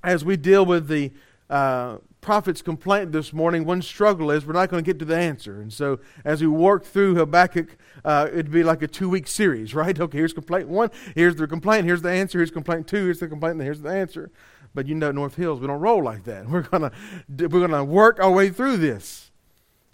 as 0.03 0.23
we 0.23 0.37
deal 0.37 0.65
with 0.65 0.87
the 0.87 1.11
uh, 1.49 1.97
prophet's 2.21 2.61
complaint 2.61 3.11
this 3.11 3.33
morning, 3.33 3.65
one 3.65 3.81
struggle 3.81 4.31
is 4.31 4.45
we're 4.45 4.53
not 4.53 4.69
going 4.69 4.83
to 4.83 4.87
get 4.87 4.99
to 4.99 5.05
the 5.05 5.17
answer. 5.17 5.61
And 5.61 5.71
so, 5.71 5.99
as 6.23 6.41
we 6.41 6.47
work 6.47 6.85
through 6.85 7.15
Habakkuk, 7.15 7.77
uh, 8.03 8.27
it'd 8.31 8.51
be 8.51 8.63
like 8.63 8.81
a 8.81 8.87
two 8.87 9.09
week 9.09 9.27
series, 9.27 9.73
right? 9.75 9.99
Okay, 9.99 10.17
here's 10.17 10.33
complaint 10.33 10.67
one, 10.67 10.91
here's 11.15 11.35
the 11.35 11.47
complaint, 11.47 11.85
here's 11.85 12.01
the 12.01 12.11
answer, 12.11 12.39
here's 12.39 12.51
complaint 12.51 12.87
two, 12.87 13.05
here's 13.05 13.19
the 13.19 13.27
complaint, 13.27 13.53
and 13.53 13.61
here's 13.61 13.81
the 13.81 13.89
answer. 13.89 14.31
But 14.73 14.87
you 14.87 14.95
know, 14.95 15.11
North 15.11 15.35
Hills, 15.35 15.61
we 15.61 15.67
don't 15.67 15.79
roll 15.79 16.03
like 16.03 16.25
that. 16.25 16.49
We're 16.49 16.61
gonna 16.61 16.91
we're 17.29 17.47
gonna 17.47 17.85
work 17.85 18.19
our 18.19 18.31
way 18.31 18.49
through 18.49 18.77
this. 18.77 19.31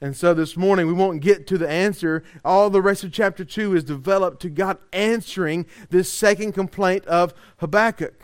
And 0.03 0.17
so 0.17 0.33
this 0.33 0.57
morning 0.57 0.87
we 0.87 0.93
won't 0.93 1.21
get 1.21 1.45
to 1.47 1.59
the 1.59 1.69
answer. 1.69 2.23
All 2.43 2.71
the 2.71 2.81
rest 2.81 3.03
of 3.03 3.11
chapter 3.13 3.45
2 3.45 3.75
is 3.75 3.83
developed 3.83 4.41
to 4.41 4.49
God 4.49 4.79
answering 4.91 5.67
this 5.91 6.11
second 6.11 6.53
complaint 6.53 7.05
of 7.05 7.35
Habakkuk. 7.57 8.19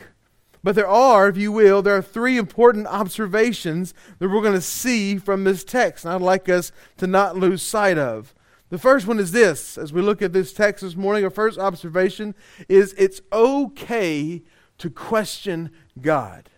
But 0.64 0.76
there 0.76 0.88
are, 0.88 1.28
if 1.28 1.38
you 1.38 1.52
will, 1.52 1.82
there 1.82 1.96
are 1.96 2.02
three 2.02 2.38
important 2.38 2.88
observations 2.88 3.94
that 4.20 4.30
we're 4.30 4.42
going 4.42 4.54
to 4.54 4.62
see 4.62 5.18
from 5.18 5.44
this 5.44 5.64
text, 5.64 6.04
and 6.04 6.14
I'd 6.14 6.22
like 6.22 6.50
us 6.50 6.72
to 6.98 7.08
not 7.08 7.38
lose 7.38 7.62
sight 7.62 7.98
of. 7.98 8.34
The 8.70 8.78
first 8.78 9.08
one 9.08 9.20
is 9.20 9.32
this 9.32 9.78
as 9.78 9.94
we 9.94 10.02
look 10.02 10.22
at 10.22 10.34
this 10.34 10.52
text 10.52 10.84
this 10.84 10.96
morning, 10.96 11.24
our 11.24 11.30
first 11.30 11.58
observation 11.58 12.36
is 12.68 12.94
it's 12.98 13.22
okay 13.32 14.42
to 14.78 14.90
question 14.90 15.72
God. 16.02 16.50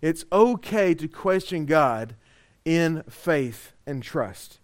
It's 0.00 0.24
okay 0.32 0.94
to 0.94 1.06
question 1.06 1.66
God 1.66 2.16
in 2.64 3.02
faith 3.10 3.72
and 3.86 4.02
trust. 4.02 4.60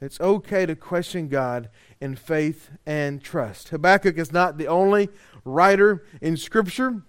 It's 0.00 0.20
okay 0.20 0.66
to 0.66 0.74
question 0.74 1.28
God 1.28 1.68
in 2.00 2.16
faith 2.16 2.70
and 2.86 3.22
trust. 3.22 3.68
Habakkuk 3.68 4.18
is 4.18 4.32
not 4.32 4.56
the 4.56 4.66
only 4.66 5.08
writer 5.44 6.04
in 6.20 6.36
Scripture 6.36 7.02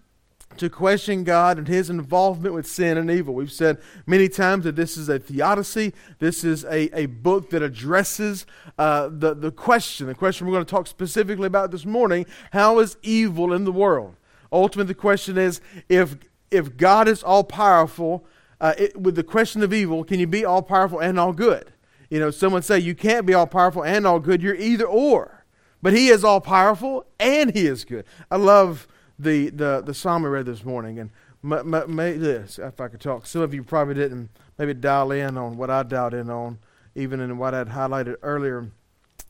to 0.58 0.70
question 0.70 1.24
God 1.24 1.58
and 1.58 1.68
his 1.68 1.90
involvement 1.90 2.54
with 2.54 2.68
sin 2.68 2.98
and 2.98 3.10
evil. 3.10 3.34
We've 3.34 3.52
said 3.52 3.80
many 4.06 4.30
times 4.30 4.64
that 4.66 4.76
this 4.76 4.98
is 4.98 5.10
a 5.10 5.20
theodicy. 5.20 5.94
This 6.20 6.44
is 6.44 6.64
a, 6.66 6.90
a 6.98 7.06
book 7.08 7.50
that 7.52 7.62
addresses 7.62 8.46
uh, 8.78 9.10
the, 9.12 9.34
the 9.34 9.52
question, 9.52 10.08
the 10.08 10.16
question 10.16 10.48
we're 10.48 10.54
going 10.54 10.66
to 10.66 10.70
talk 10.70 10.88
specifically 10.88 11.48
about 11.48 11.72
this 11.72 11.86
morning 11.86 12.26
how 12.52 12.80
is 12.80 12.98
evil 13.02 13.54
in 13.54 13.66
the 13.66 13.72
world? 13.72 14.16
Ultimately, 14.52 14.94
the 14.94 15.00
question 15.00 15.38
is 15.38 15.62
if, 15.90 16.16
if 16.52 16.78
God 16.78 17.08
is 17.08 17.24
all 17.24 17.44
powerful, 17.44 18.26
uh, 18.62 18.74
with 18.96 19.16
the 19.16 19.24
question 19.24 19.64
of 19.64 19.74
evil, 19.74 20.04
can 20.04 20.20
you 20.20 20.28
be 20.28 20.46
all 20.46 20.62
powerful 20.62 21.00
and 21.00 21.20
all 21.20 21.34
good? 21.34 21.74
You 22.10 22.20
know, 22.20 22.32
someone 22.32 22.62
say 22.62 22.80
you 22.80 22.96
can't 22.96 23.26
be 23.26 23.34
all 23.34 23.48
powerful 23.48 23.84
and 23.84 24.06
all 24.08 24.20
good. 24.20 24.42
You're 24.42 24.56
either 24.56 24.86
or. 24.86 25.46
But 25.82 25.94
he 25.94 26.08
is 26.08 26.24
all 26.24 26.42
powerful 26.42 27.06
and 27.20 27.54
he 27.54 27.68
is 27.68 27.86
good. 27.86 28.06
I 28.32 28.38
love 28.38 28.88
the, 29.18 29.50
the, 29.50 29.82
the 29.86 29.94
psalm 29.94 30.26
I 30.26 30.30
read 30.30 30.46
this 30.46 30.64
morning. 30.64 31.00
And 31.00 31.10
may, 31.44 32.14
this, 32.14 32.60
if 32.60 32.80
I 32.82 32.88
could 32.88 33.02
talk, 33.02 33.26
some 33.26 33.42
of 33.42 33.54
you 33.54 33.64
probably 33.64 33.96
didn't 33.96 34.30
maybe 34.58 34.74
dial 34.74 35.12
in 35.12 35.38
on 35.38 35.58
what 35.58 35.70
I 35.70 35.84
dialed 35.84 36.14
in 36.14 36.30
on, 36.30 36.60
even 36.96 37.20
in 37.20 37.38
what 37.38 37.54
I'd 37.54 37.70
highlighted 37.70 38.16
earlier. 38.22 38.72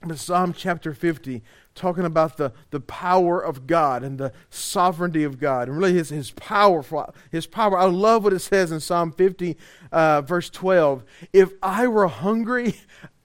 But 0.02 0.20
Psalm 0.20 0.54
chapter 0.54 0.94
50, 0.94 1.42
talking 1.74 2.06
about 2.06 2.38
the, 2.38 2.54
the 2.70 2.80
power 2.80 3.42
of 3.42 3.66
God 3.66 4.04
and 4.04 4.18
the 4.18 4.32
sovereignty 4.50 5.24
of 5.24 5.40
God, 5.40 5.68
and 5.68 5.78
really 5.78 5.94
his, 5.94 6.10
his 6.10 6.32
power. 6.32 6.84
His 7.32 7.48
power. 7.48 7.78
I 7.78 7.86
love 7.86 8.24
what 8.24 8.34
it 8.34 8.40
says 8.40 8.72
in 8.72 8.80
Psalm 8.80 9.12
50, 9.12 9.58
uh, 9.92 10.22
verse 10.22 10.50
12. 10.50 11.04
If 11.34 11.54
I 11.62 11.88
were 11.88 12.08
hungry, 12.08 12.76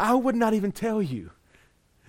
I 0.00 0.14
would 0.14 0.36
not 0.36 0.54
even 0.54 0.72
tell 0.72 1.02
you. 1.02 1.32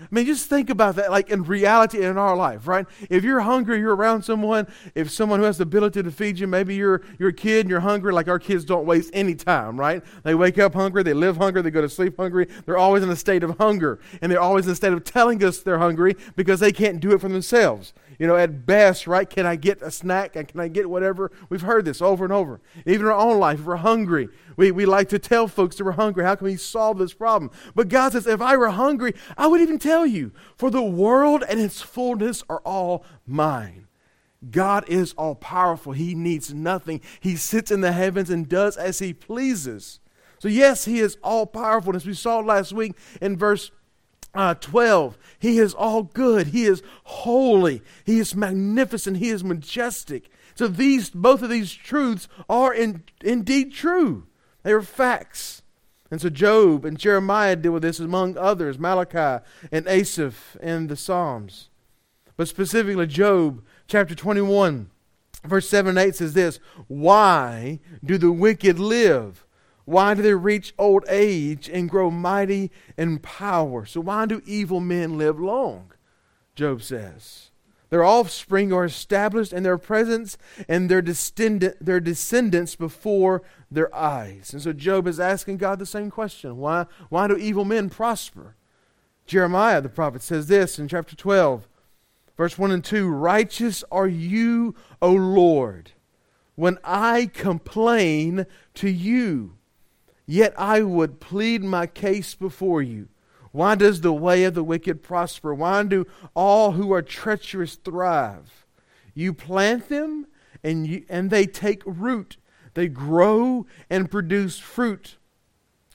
I 0.01 0.07
mean, 0.09 0.25
just 0.25 0.49
think 0.49 0.69
about 0.69 0.95
that, 0.95 1.11
like 1.11 1.29
in 1.29 1.43
reality 1.43 2.03
in 2.03 2.17
our 2.17 2.35
life, 2.35 2.67
right? 2.67 2.85
If 3.09 3.23
you're 3.23 3.41
hungry, 3.41 3.79
you're 3.79 3.95
around 3.95 4.23
someone, 4.23 4.67
if 4.95 5.11
someone 5.11 5.39
who 5.39 5.45
has 5.45 5.57
the 5.57 5.63
ability 5.63 6.03
to 6.03 6.11
feed 6.11 6.39
you, 6.39 6.47
maybe 6.47 6.75
you're, 6.75 7.01
you're 7.19 7.29
a 7.29 7.33
kid 7.33 7.61
and 7.61 7.69
you're 7.69 7.79
hungry, 7.79 8.11
like 8.11 8.27
our 8.27 8.39
kids 8.39 8.65
don't 8.65 8.85
waste 8.85 9.11
any 9.13 9.35
time, 9.35 9.79
right? 9.79 10.03
They 10.23 10.35
wake 10.35 10.57
up 10.57 10.73
hungry, 10.73 11.03
they 11.03 11.13
live 11.13 11.37
hungry, 11.37 11.61
they 11.61 11.71
go 11.71 11.81
to 11.81 11.89
sleep 11.89 12.17
hungry. 12.17 12.47
They're 12.65 12.77
always 12.77 13.03
in 13.03 13.09
a 13.09 13.15
state 13.15 13.43
of 13.43 13.57
hunger. 13.57 13.99
And 14.21 14.31
they're 14.31 14.41
always 14.41 14.65
in 14.65 14.71
a 14.71 14.75
state 14.75 14.93
of 14.93 15.03
telling 15.03 15.43
us 15.43 15.59
they're 15.59 15.79
hungry 15.79 16.15
because 16.35 16.59
they 16.59 16.71
can't 16.71 16.99
do 16.99 17.11
it 17.11 17.21
for 17.21 17.29
themselves. 17.29 17.93
You 18.21 18.27
know, 18.27 18.35
at 18.35 18.67
best, 18.67 19.07
right? 19.07 19.27
Can 19.27 19.47
I 19.47 19.55
get 19.55 19.81
a 19.81 19.89
snack? 19.89 20.35
And 20.35 20.47
can 20.47 20.59
I 20.59 20.67
get 20.67 20.87
whatever? 20.87 21.31
We've 21.49 21.63
heard 21.63 21.85
this 21.85 22.03
over 22.03 22.23
and 22.23 22.31
over. 22.31 22.61
Even 22.85 23.07
in 23.07 23.11
our 23.11 23.13
own 23.13 23.39
life, 23.39 23.61
if 23.61 23.65
we're 23.65 23.77
hungry, 23.77 24.29
we, 24.55 24.69
we 24.69 24.85
like 24.85 25.09
to 25.09 25.17
tell 25.17 25.47
folks 25.47 25.75
that 25.77 25.85
we're 25.85 25.93
hungry. 25.93 26.23
How 26.23 26.35
can 26.35 26.45
we 26.45 26.55
solve 26.55 26.99
this 26.99 27.15
problem? 27.15 27.49
But 27.73 27.89
God 27.89 28.11
says, 28.11 28.27
if 28.27 28.39
I 28.39 28.57
were 28.57 28.69
hungry, 28.69 29.15
I 29.39 29.47
would 29.47 29.59
even 29.59 29.79
tell 29.79 30.05
you, 30.05 30.33
for 30.55 30.69
the 30.69 30.83
world 30.83 31.43
and 31.49 31.59
its 31.59 31.81
fullness 31.81 32.43
are 32.47 32.61
all 32.63 33.03
mine. 33.25 33.87
God 34.51 34.87
is 34.87 35.13
all 35.13 35.33
powerful. 35.33 35.93
He 35.93 36.13
needs 36.13 36.53
nothing. 36.53 37.01
He 37.21 37.35
sits 37.35 37.71
in 37.71 37.81
the 37.81 37.91
heavens 37.91 38.29
and 38.29 38.47
does 38.47 38.77
as 38.77 38.99
he 38.99 39.15
pleases. 39.15 39.99
So, 40.37 40.47
yes, 40.47 40.85
he 40.85 40.99
is 40.99 41.17
all 41.23 41.47
powerful. 41.47 41.95
As 41.95 42.05
we 42.05 42.13
saw 42.13 42.37
last 42.37 42.71
week 42.71 42.93
in 43.19 43.35
verse 43.35 43.71
uh, 44.33 44.53
12. 44.55 45.17
He 45.39 45.57
is 45.57 45.73
all 45.73 46.03
good. 46.03 46.47
He 46.47 46.65
is 46.65 46.83
holy. 47.03 47.81
He 48.05 48.19
is 48.19 48.35
magnificent. 48.35 49.17
He 49.17 49.29
is 49.29 49.43
majestic. 49.43 50.29
So 50.55 50.67
these, 50.67 51.09
both 51.09 51.41
of 51.41 51.49
these 51.49 51.71
truths 51.71 52.27
are 52.49 52.73
in, 52.73 53.03
indeed 53.23 53.73
true. 53.73 54.27
They 54.63 54.71
are 54.71 54.81
facts. 54.81 55.61
And 56.09 56.21
so 56.21 56.29
Job 56.29 56.83
and 56.83 56.99
Jeremiah 56.99 57.55
deal 57.55 57.71
with 57.71 57.83
this 57.83 57.99
among 57.99 58.37
others, 58.37 58.77
Malachi 58.77 59.43
and 59.71 59.87
Asaph 59.87 60.57
and 60.61 60.89
the 60.89 60.97
Psalms. 60.97 61.69
But 62.35 62.49
specifically, 62.49 63.07
Job 63.07 63.63
chapter 63.87 64.13
21, 64.13 64.89
verse 65.45 65.69
7 65.69 65.89
and 65.89 65.97
8 65.97 66.15
says 66.15 66.33
this 66.33 66.59
Why 66.87 67.79
do 68.03 68.17
the 68.17 68.31
wicked 68.31 68.77
live? 68.77 69.45
Why 69.91 70.13
do 70.13 70.21
they 70.21 70.33
reach 70.33 70.73
old 70.77 71.03
age 71.09 71.67
and 71.67 71.89
grow 71.89 72.09
mighty 72.09 72.71
in 72.97 73.19
power? 73.19 73.85
So, 73.85 73.99
why 73.99 74.25
do 74.25 74.41
evil 74.45 74.79
men 74.79 75.17
live 75.17 75.37
long? 75.37 75.91
Job 76.55 76.81
says. 76.81 77.51
Their 77.89 78.05
offspring 78.05 78.71
are 78.71 78.85
established 78.85 79.51
in 79.51 79.63
their 79.63 79.77
presence 79.77 80.37
and 80.69 80.87
their, 80.87 81.01
descendant, 81.01 81.75
their 81.85 81.99
descendants 81.99 82.77
before 82.77 83.41
their 83.69 83.93
eyes. 83.93 84.53
And 84.53 84.61
so 84.61 84.71
Job 84.71 85.07
is 85.07 85.19
asking 85.19 85.57
God 85.57 85.77
the 85.77 85.85
same 85.85 86.09
question 86.09 86.55
why, 86.55 86.85
why 87.09 87.27
do 87.27 87.35
evil 87.35 87.65
men 87.65 87.89
prosper? 87.89 88.55
Jeremiah, 89.25 89.81
the 89.81 89.89
prophet, 89.89 90.21
says 90.21 90.47
this 90.47 90.79
in 90.79 90.87
chapter 90.87 91.17
12, 91.17 91.67
verse 92.37 92.57
1 92.57 92.71
and 92.71 92.85
2 92.85 93.09
Righteous 93.09 93.83
are 93.91 94.07
you, 94.07 94.73
O 95.01 95.11
Lord, 95.11 95.91
when 96.55 96.77
I 96.81 97.29
complain 97.33 98.45
to 98.75 98.89
you. 98.89 99.57
Yet 100.25 100.53
I 100.57 100.81
would 100.81 101.19
plead 101.19 101.63
my 101.63 101.87
case 101.87 102.35
before 102.35 102.81
you. 102.81 103.09
Why 103.51 103.75
does 103.75 104.01
the 104.01 104.13
way 104.13 104.45
of 104.45 104.53
the 104.53 104.63
wicked 104.63 105.03
prosper? 105.03 105.53
Why 105.53 105.83
do 105.83 106.07
all 106.33 106.71
who 106.71 106.93
are 106.93 107.01
treacherous 107.01 107.75
thrive? 107.75 108.65
You 109.13 109.33
plant 109.33 109.89
them 109.89 110.27
and, 110.63 110.87
you, 110.87 111.05
and 111.09 111.29
they 111.29 111.45
take 111.45 111.83
root. 111.85 112.37
They 112.73 112.87
grow 112.87 113.65
and 113.89 114.09
produce 114.09 114.57
fruit. 114.57 115.17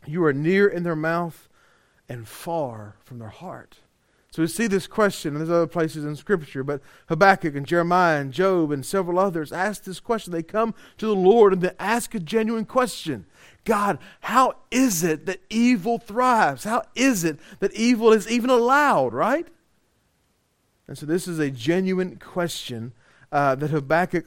You 0.06 0.23
are 0.25 0.35
near 0.35 0.68
in 0.68 0.83
their 0.83 0.97
mouth 0.97 1.49
and 2.09 2.28
far 2.28 2.97
from 3.02 3.18
their 3.18 3.30
heart. 3.30 3.78
So 4.30 4.42
we 4.42 4.49
see 4.49 4.66
this 4.66 4.87
question, 4.87 5.30
and 5.30 5.40
there's 5.40 5.49
other 5.49 5.66
places 5.66 6.04
in 6.04 6.14
Scripture, 6.14 6.62
but 6.62 6.83
Habakkuk 7.09 7.56
and 7.56 7.64
Jeremiah 7.64 8.21
and 8.21 8.35
Job 8.35 8.71
and 8.71 8.85
several 8.85 9.18
others 9.18 9.50
ask 9.50 9.85
this 9.85 9.99
question. 9.99 10.30
They 10.30 10.42
come 10.42 10.75
to 10.99 11.06
the 11.06 11.14
Lord 11.14 11.54
and 11.54 11.62
they 11.62 11.71
ask 11.78 12.14
a 12.14 12.21
genuine 12.21 12.66
question. 12.66 13.25
God, 13.66 13.99
how 14.20 14.54
is 14.70 15.04
it 15.04 15.26
that 15.26 15.40
evil 15.50 15.99
thrives? 15.99 16.64
How 16.64 16.85
is 16.94 17.25
it 17.25 17.38
that 17.58 17.75
evil 17.75 18.12
is 18.12 18.30
even 18.30 18.49
allowed, 18.49 19.12
right? 19.12 19.46
And 20.88 20.96
so 20.96 21.04
this 21.04 21.28
is 21.28 21.38
a 21.38 21.50
genuine 21.50 22.16
question 22.16 22.92
uh, 23.30 23.56
that 23.56 23.70
Habakkuk 23.70 24.26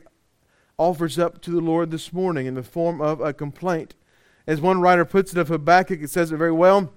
offers 0.77 1.17
up 1.17 1.41
to 1.41 1.51
the 1.51 1.62
Lord 1.62 1.89
this 1.89 2.13
morning 2.13 2.46
in 2.46 2.53
the 2.53 2.63
form 2.63 3.01
of 3.01 3.22
a 3.22 3.34
complaint. 3.34 3.96
As 4.46 4.60
one 4.60 4.81
writer 4.81 5.05
puts 5.05 5.31
it 5.31 5.38
of 5.38 5.48
Habakkuk, 5.48 6.01
it 6.01 6.10
says 6.10 6.31
it 6.31 6.38
very 6.38 6.51
well. 6.51 6.91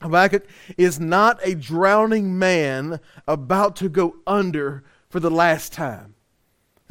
Habakkuk 0.00 0.46
is 0.78 0.98
not 0.98 1.38
a 1.42 1.54
drowning 1.54 2.38
man 2.38 3.00
about 3.28 3.76
to 3.76 3.88
go 3.88 4.16
under 4.26 4.82
for 5.10 5.20
the 5.20 5.30
last 5.30 5.72
time. 5.72 6.11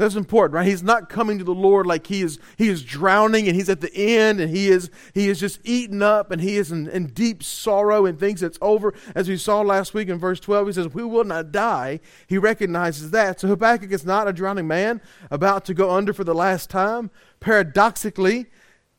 That's 0.01 0.15
important, 0.15 0.55
right? 0.55 0.65
He's 0.65 0.81
not 0.81 1.10
coming 1.10 1.38
to 1.38 1.43
the 1.43 1.53
Lord 1.53 1.86
like 1.86 2.08
he 2.08 2.24
is 2.24 2.39
he 2.58 2.70
is 2.70 2.81
drowning 2.81 3.48
and 3.48 3.55
he's 3.55 3.70
at 3.70 3.81
the 3.81 3.96
end 3.96 4.41
and 4.41 4.50
he 4.50 4.67
is 4.67 4.89
he 5.13 5.29
is 5.29 5.39
just 5.39 5.60
eaten 5.63 6.01
up 6.01 6.31
and 6.31 6.41
he 6.41 6.58
is 6.58 6.72
in, 6.72 6.88
in 6.88 7.13
deep 7.13 7.43
sorrow 7.43 8.08
and 8.08 8.20
thinks 8.20 8.41
it's 8.41 8.58
over. 8.63 8.96
As 9.13 9.29
we 9.29 9.38
saw 9.38 9.62
last 9.62 9.93
week 9.93 10.10
in 10.10 10.17
verse 10.17 10.39
12, 10.39 10.65
he 10.65 10.74
says, 10.74 10.88
We 10.91 11.03
will 11.03 11.24
not 11.24 11.51
die. 11.51 12.00
He 12.25 12.39
recognizes 12.39 13.12
that. 13.12 13.39
So 13.39 13.48
Habakkuk 13.48 13.91
is 13.91 14.03
not 14.03 14.27
a 14.27 14.34
drowning 14.34 14.65
man 14.65 15.01
about 15.29 15.65
to 15.65 15.75
go 15.75 15.91
under 15.91 16.13
for 16.13 16.24
the 16.24 16.34
last 16.34 16.72
time. 16.72 17.12
Paradoxically, 17.39 18.48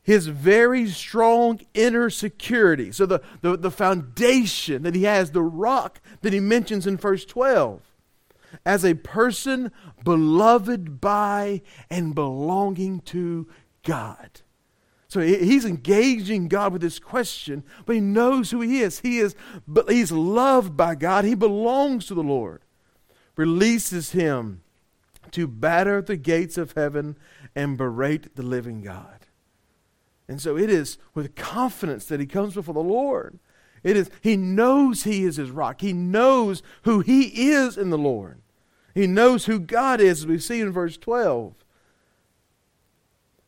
his 0.03 0.27
very 0.27 0.87
strong 0.87 1.59
inner 1.73 2.09
security. 2.09 2.93
So 2.93 3.05
the, 3.05 3.21
the, 3.41 3.57
the 3.57 3.71
foundation 3.71 4.83
that 4.83 4.95
he 4.95 5.03
has, 5.03 5.31
the 5.31 5.43
rock 5.43 5.99
that 6.21 6.31
he 6.31 6.39
mentions 6.39 6.87
in 6.87 6.95
verse 6.95 7.25
12 7.25 7.92
as 8.65 8.83
a 8.83 8.95
person 8.95 9.71
beloved 10.03 10.99
by 11.01 11.61
and 11.89 12.15
belonging 12.15 12.99
to 13.01 13.47
God. 13.83 14.41
So 15.07 15.19
he's 15.19 15.65
engaging 15.65 16.47
God 16.47 16.73
with 16.73 16.81
this 16.81 16.97
question, 16.97 17.63
but 17.85 17.93
he 17.93 18.01
knows 18.01 18.49
who 18.49 18.61
he 18.61 18.81
is. 18.81 19.01
He 19.01 19.19
is 19.19 19.35
but 19.67 19.87
he's 19.87 20.11
loved 20.11 20.75
by 20.75 20.95
God. 20.95 21.23
He 21.23 21.35
belongs 21.35 22.07
to 22.07 22.15
the 22.15 22.23
Lord. 22.23 22.63
Releases 23.35 24.11
him 24.11 24.63
to 25.29 25.47
batter 25.47 26.01
the 26.01 26.17
gates 26.17 26.57
of 26.57 26.71
heaven 26.71 27.15
and 27.55 27.77
berate 27.77 28.35
the 28.35 28.41
living 28.41 28.81
God. 28.81 29.27
And 30.27 30.41
so 30.41 30.57
it 30.57 30.69
is 30.69 30.97
with 31.13 31.35
confidence 31.35 32.05
that 32.05 32.19
he 32.19 32.25
comes 32.25 32.55
before 32.55 32.73
the 32.73 32.79
Lord. 32.79 33.37
It 33.83 33.97
is 33.97 34.09
he 34.21 34.37
knows 34.37 35.03
he 35.03 35.25
is 35.25 35.35
his 35.35 35.51
rock. 35.51 35.81
He 35.81 35.93
knows 35.93 36.63
who 36.83 37.01
he 37.01 37.49
is 37.51 37.77
in 37.77 37.89
the 37.89 37.97
Lord. 37.97 38.41
He 38.95 39.07
knows 39.07 39.45
who 39.45 39.59
God 39.59 39.99
is, 39.99 40.21
as 40.21 40.27
we 40.27 40.39
see 40.39 40.61
in 40.61 40.71
verse 40.71 40.97
12. 40.97 41.55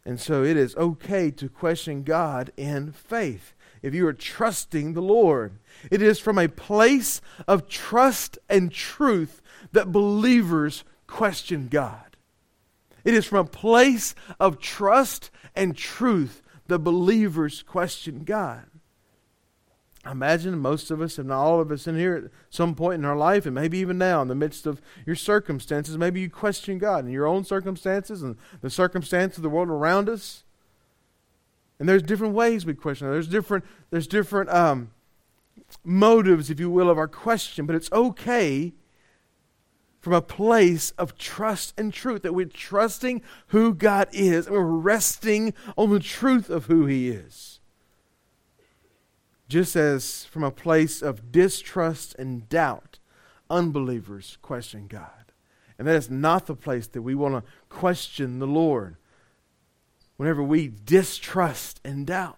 And 0.06 0.20
so 0.20 0.44
it 0.44 0.58
is 0.58 0.76
okay 0.76 1.32
to 1.32 1.50
question 1.50 2.04
God 2.04 2.52
in 2.58 2.92
faith 2.92 3.54
if 3.82 3.94
you 3.94 4.08
are 4.08 4.14
trusting 4.14 4.94
the 4.94 5.02
Lord. 5.02 5.60
It 5.92 6.02
is 6.02 6.20
from 6.20 6.38
a 6.38 6.50
place 6.50 7.22
of 7.48 7.68
trust 7.68 8.38
and 8.50 8.72
truth 8.72 9.42
that 9.72 9.92
believers 9.92 10.84
question 11.08 11.68
God. 11.70 12.18
It 13.04 13.14
is 13.14 13.26
from 13.26 13.46
a 13.46 13.50
place 13.50 14.16
of 14.40 14.60
trust 14.60 15.30
and 15.56 15.78
truth 15.78 16.42
that 16.68 16.80
believers 16.80 17.64
question 17.64 18.24
God. 18.24 18.66
I 20.06 20.12
imagine 20.12 20.58
most 20.60 20.92
of 20.92 21.02
us, 21.02 21.18
if 21.18 21.26
not 21.26 21.42
all 21.42 21.60
of 21.60 21.72
us 21.72 21.88
in 21.88 21.98
here 21.98 22.16
at 22.16 22.32
some 22.52 22.76
point 22.76 23.00
in 23.00 23.06
our 23.06 23.18
life, 23.18 23.48
and 23.48 23.56
maybe 23.56 23.80
even 23.80 23.98
now 23.98 24.22
in 24.22 24.28
the 24.28 24.36
midst 24.36 24.68
of 24.68 24.80
your 25.04 25.16
circumstances, 25.16 25.98
maybe 25.98 26.22
you 26.22 26.30
question 26.30 26.78
God 26.78 27.06
in 27.06 27.12
your 27.12 27.26
own 27.26 27.44
circumstances 27.44 28.22
and 28.22 28.38
the 28.62 28.70
circumstances 28.70 29.40
of 29.40 29.44
the 29.44 29.50
world 29.50 29.70
around 29.70 30.08
us. 30.08 30.44
And 31.80 31.90
there's 31.90 32.04
different 32.04 32.36
ways 32.36 32.68
we 32.68 32.76
question. 32.76 33.10
There's 33.10 33.28
different, 33.28 33.66
there's 33.90 34.08
different 34.08 34.52
um, 34.52 34.92
motives, 35.84 36.52
if 36.52 36.60
you 36.60 36.70
will, 36.70 36.92
of 36.92 37.00
our 37.00 37.08
question, 37.08 37.66
but 37.66 37.76
it's 37.76 37.92
okay 37.92 38.74
from 40.02 40.14
a 40.14 40.22
place 40.22 40.92
of 41.00 41.18
trust 41.18 41.74
and 41.80 41.92
truth 41.92 42.22
that 42.22 42.36
we're 42.36 42.46
trusting 42.46 43.24
who 43.48 43.74
God 43.74 44.08
is 44.12 44.46
and 44.46 44.56
we're 44.56 44.64
resting 44.64 45.56
on 45.76 45.90
the 45.90 46.00
truth 46.00 46.52
of 46.52 46.68
who 46.68 46.86
He 46.86 47.10
is 47.10 47.55
just 49.48 49.76
as 49.76 50.26
from 50.26 50.44
a 50.44 50.52
place 50.52 51.02
of 51.02 51.32
distrust 51.32 52.16
and 52.18 52.50
doubt, 52.50 53.00
unbelievers 53.50 54.38
question 54.42 54.88
God. 54.88 55.32
And 55.78 55.88
that 55.88 55.96
is 55.96 56.10
not 56.10 56.46
the 56.46 56.56
place 56.56 56.88
that 56.88 57.02
we 57.02 57.16
want 57.16 57.36
to 57.36 57.52
question 57.70 58.40
the 58.40 58.48
Lord 58.48 58.96
whenever 60.18 60.42
we 60.42 60.68
distrust 60.68 61.82
and 61.84 62.08
doubt. 62.08 62.38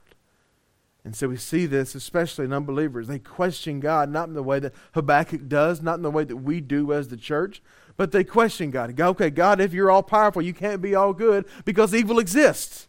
And 1.06 1.16
so 1.16 1.30
we 1.30 1.38
see 1.38 1.66
this, 1.66 1.96
especially 1.96 2.46
in 2.46 2.52
unbelievers. 2.52 3.08
They 3.08 3.20
question 3.20 3.80
God 3.80 4.10
not 4.10 4.28
in 4.28 4.34
the 4.34 4.44
way 4.44 4.60
that 4.60 4.74
Habakkuk 4.94 5.48
does, 5.48 5.82
not 5.82 5.96
in 5.96 6.02
the 6.02 6.12
way 6.12 6.26
that 6.26 6.36
we 6.36 6.60
do 6.60 6.92
as 6.92 7.08
the 7.08 7.16
church, 7.16 7.62
but 7.96 8.12
they 8.12 8.26
question 8.26 8.72
God. 8.72 8.94
Go, 8.96 9.10
okay, 9.10 9.30
God, 9.30 9.62
if 9.62 9.74
you're 9.74 9.90
all 9.90 10.04
powerful, 10.04 10.42
you 10.42 10.54
can't 10.54 10.82
be 10.82 10.96
all 10.96 11.14
good 11.14 11.46
because 11.64 11.96
evil 11.96 12.20
exists. 12.20 12.87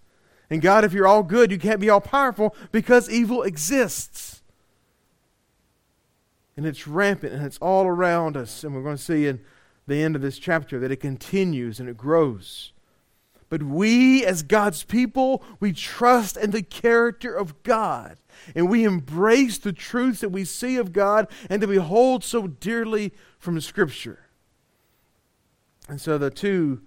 And 0.50 0.62
God, 0.62 0.84
if 0.84 0.92
you're 0.92 1.06
all 1.06 1.22
good, 1.22 1.50
you 1.50 1.58
can't 1.58 1.80
be 1.80 1.90
all 1.90 2.00
powerful 2.00 2.54
because 2.72 3.10
evil 3.10 3.42
exists. 3.42 4.42
And 6.56 6.66
it's 6.66 6.88
rampant 6.88 7.34
and 7.34 7.44
it's 7.44 7.58
all 7.58 7.86
around 7.86 8.36
us. 8.36 8.64
And 8.64 8.74
we're 8.74 8.82
going 8.82 8.96
to 8.96 9.02
see 9.02 9.26
in 9.26 9.40
the 9.86 10.02
end 10.02 10.16
of 10.16 10.22
this 10.22 10.38
chapter 10.38 10.78
that 10.80 10.90
it 10.90 10.96
continues 10.96 11.80
and 11.80 11.88
it 11.88 11.96
grows. 11.96 12.72
But 13.50 13.62
we, 13.62 14.24
as 14.24 14.42
God's 14.42 14.84
people, 14.84 15.42
we 15.60 15.72
trust 15.72 16.36
in 16.36 16.50
the 16.50 16.62
character 16.62 17.34
of 17.34 17.62
God. 17.62 18.18
And 18.54 18.68
we 18.68 18.84
embrace 18.84 19.58
the 19.58 19.72
truths 19.72 20.20
that 20.20 20.28
we 20.30 20.44
see 20.44 20.76
of 20.76 20.92
God 20.92 21.28
and 21.48 21.62
that 21.62 21.68
we 21.68 21.76
hold 21.76 22.24
so 22.24 22.46
dearly 22.46 23.12
from 23.38 23.60
Scripture. 23.60 24.20
And 25.88 26.00
so 26.00 26.18
the 26.18 26.30
two 26.30 26.82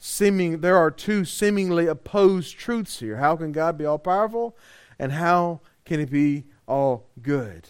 seeming 0.00 0.62
there 0.62 0.78
are 0.78 0.90
two 0.90 1.24
seemingly 1.24 1.86
opposed 1.86 2.58
truths 2.58 2.98
here. 2.98 3.18
How 3.18 3.36
can 3.36 3.52
God 3.52 3.78
be 3.78 3.84
all 3.84 3.98
powerful 3.98 4.56
and 4.98 5.12
how 5.12 5.60
can 5.84 6.00
he 6.00 6.06
be 6.06 6.46
all 6.66 7.06
good? 7.22 7.68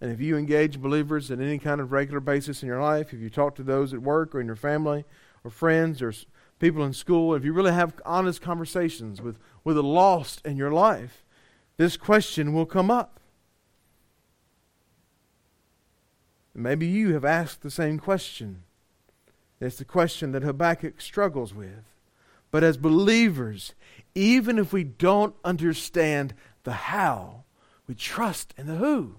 And 0.00 0.10
if 0.10 0.20
you 0.20 0.38
engage 0.38 0.80
believers 0.80 1.30
in 1.30 1.42
any 1.42 1.58
kind 1.58 1.80
of 1.80 1.92
regular 1.92 2.20
basis 2.20 2.62
in 2.62 2.68
your 2.68 2.80
life, 2.80 3.12
if 3.12 3.20
you 3.20 3.28
talk 3.28 3.54
to 3.56 3.62
those 3.62 3.92
at 3.92 4.00
work 4.00 4.34
or 4.34 4.40
in 4.40 4.46
your 4.46 4.56
family 4.56 5.04
or 5.44 5.50
friends 5.50 6.00
or 6.00 6.14
people 6.58 6.84
in 6.84 6.94
school, 6.94 7.34
if 7.34 7.44
you 7.44 7.52
really 7.52 7.72
have 7.72 8.00
honest 8.06 8.40
conversations 8.40 9.20
with, 9.20 9.38
with 9.64 9.76
the 9.76 9.82
lost 9.82 10.40
in 10.46 10.56
your 10.56 10.70
life, 10.70 11.24
this 11.76 11.96
question 11.96 12.52
will 12.52 12.66
come 12.66 12.90
up. 12.90 13.20
Maybe 16.54 16.86
you 16.86 17.12
have 17.14 17.24
asked 17.24 17.62
the 17.62 17.70
same 17.70 17.98
question. 17.98 18.62
It's 19.60 19.76
the 19.76 19.84
question 19.84 20.32
that 20.32 20.42
Habakkuk 20.42 21.00
struggles 21.00 21.54
with. 21.54 21.84
But 22.50 22.64
as 22.64 22.76
believers, 22.76 23.74
even 24.14 24.58
if 24.58 24.72
we 24.72 24.84
don't 24.84 25.34
understand 25.44 26.34
the 26.64 26.72
how, 26.72 27.44
we 27.86 27.94
trust 27.94 28.54
in 28.56 28.66
the 28.66 28.76
who. 28.76 29.16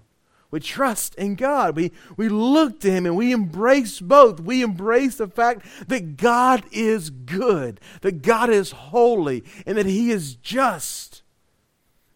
We 0.50 0.60
trust 0.60 1.14
in 1.14 1.36
God. 1.36 1.76
We, 1.76 1.92
we 2.18 2.28
look 2.28 2.80
to 2.80 2.90
Him 2.90 3.06
and 3.06 3.16
we 3.16 3.32
embrace 3.32 4.00
both. 4.00 4.38
We 4.38 4.62
embrace 4.62 5.16
the 5.16 5.28
fact 5.28 5.64
that 5.88 6.18
God 6.18 6.62
is 6.70 7.08
good, 7.08 7.80
that 8.02 8.20
God 8.20 8.50
is 8.50 8.70
holy, 8.72 9.44
and 9.64 9.78
that 9.78 9.86
He 9.86 10.10
is 10.10 10.34
just. 10.34 11.22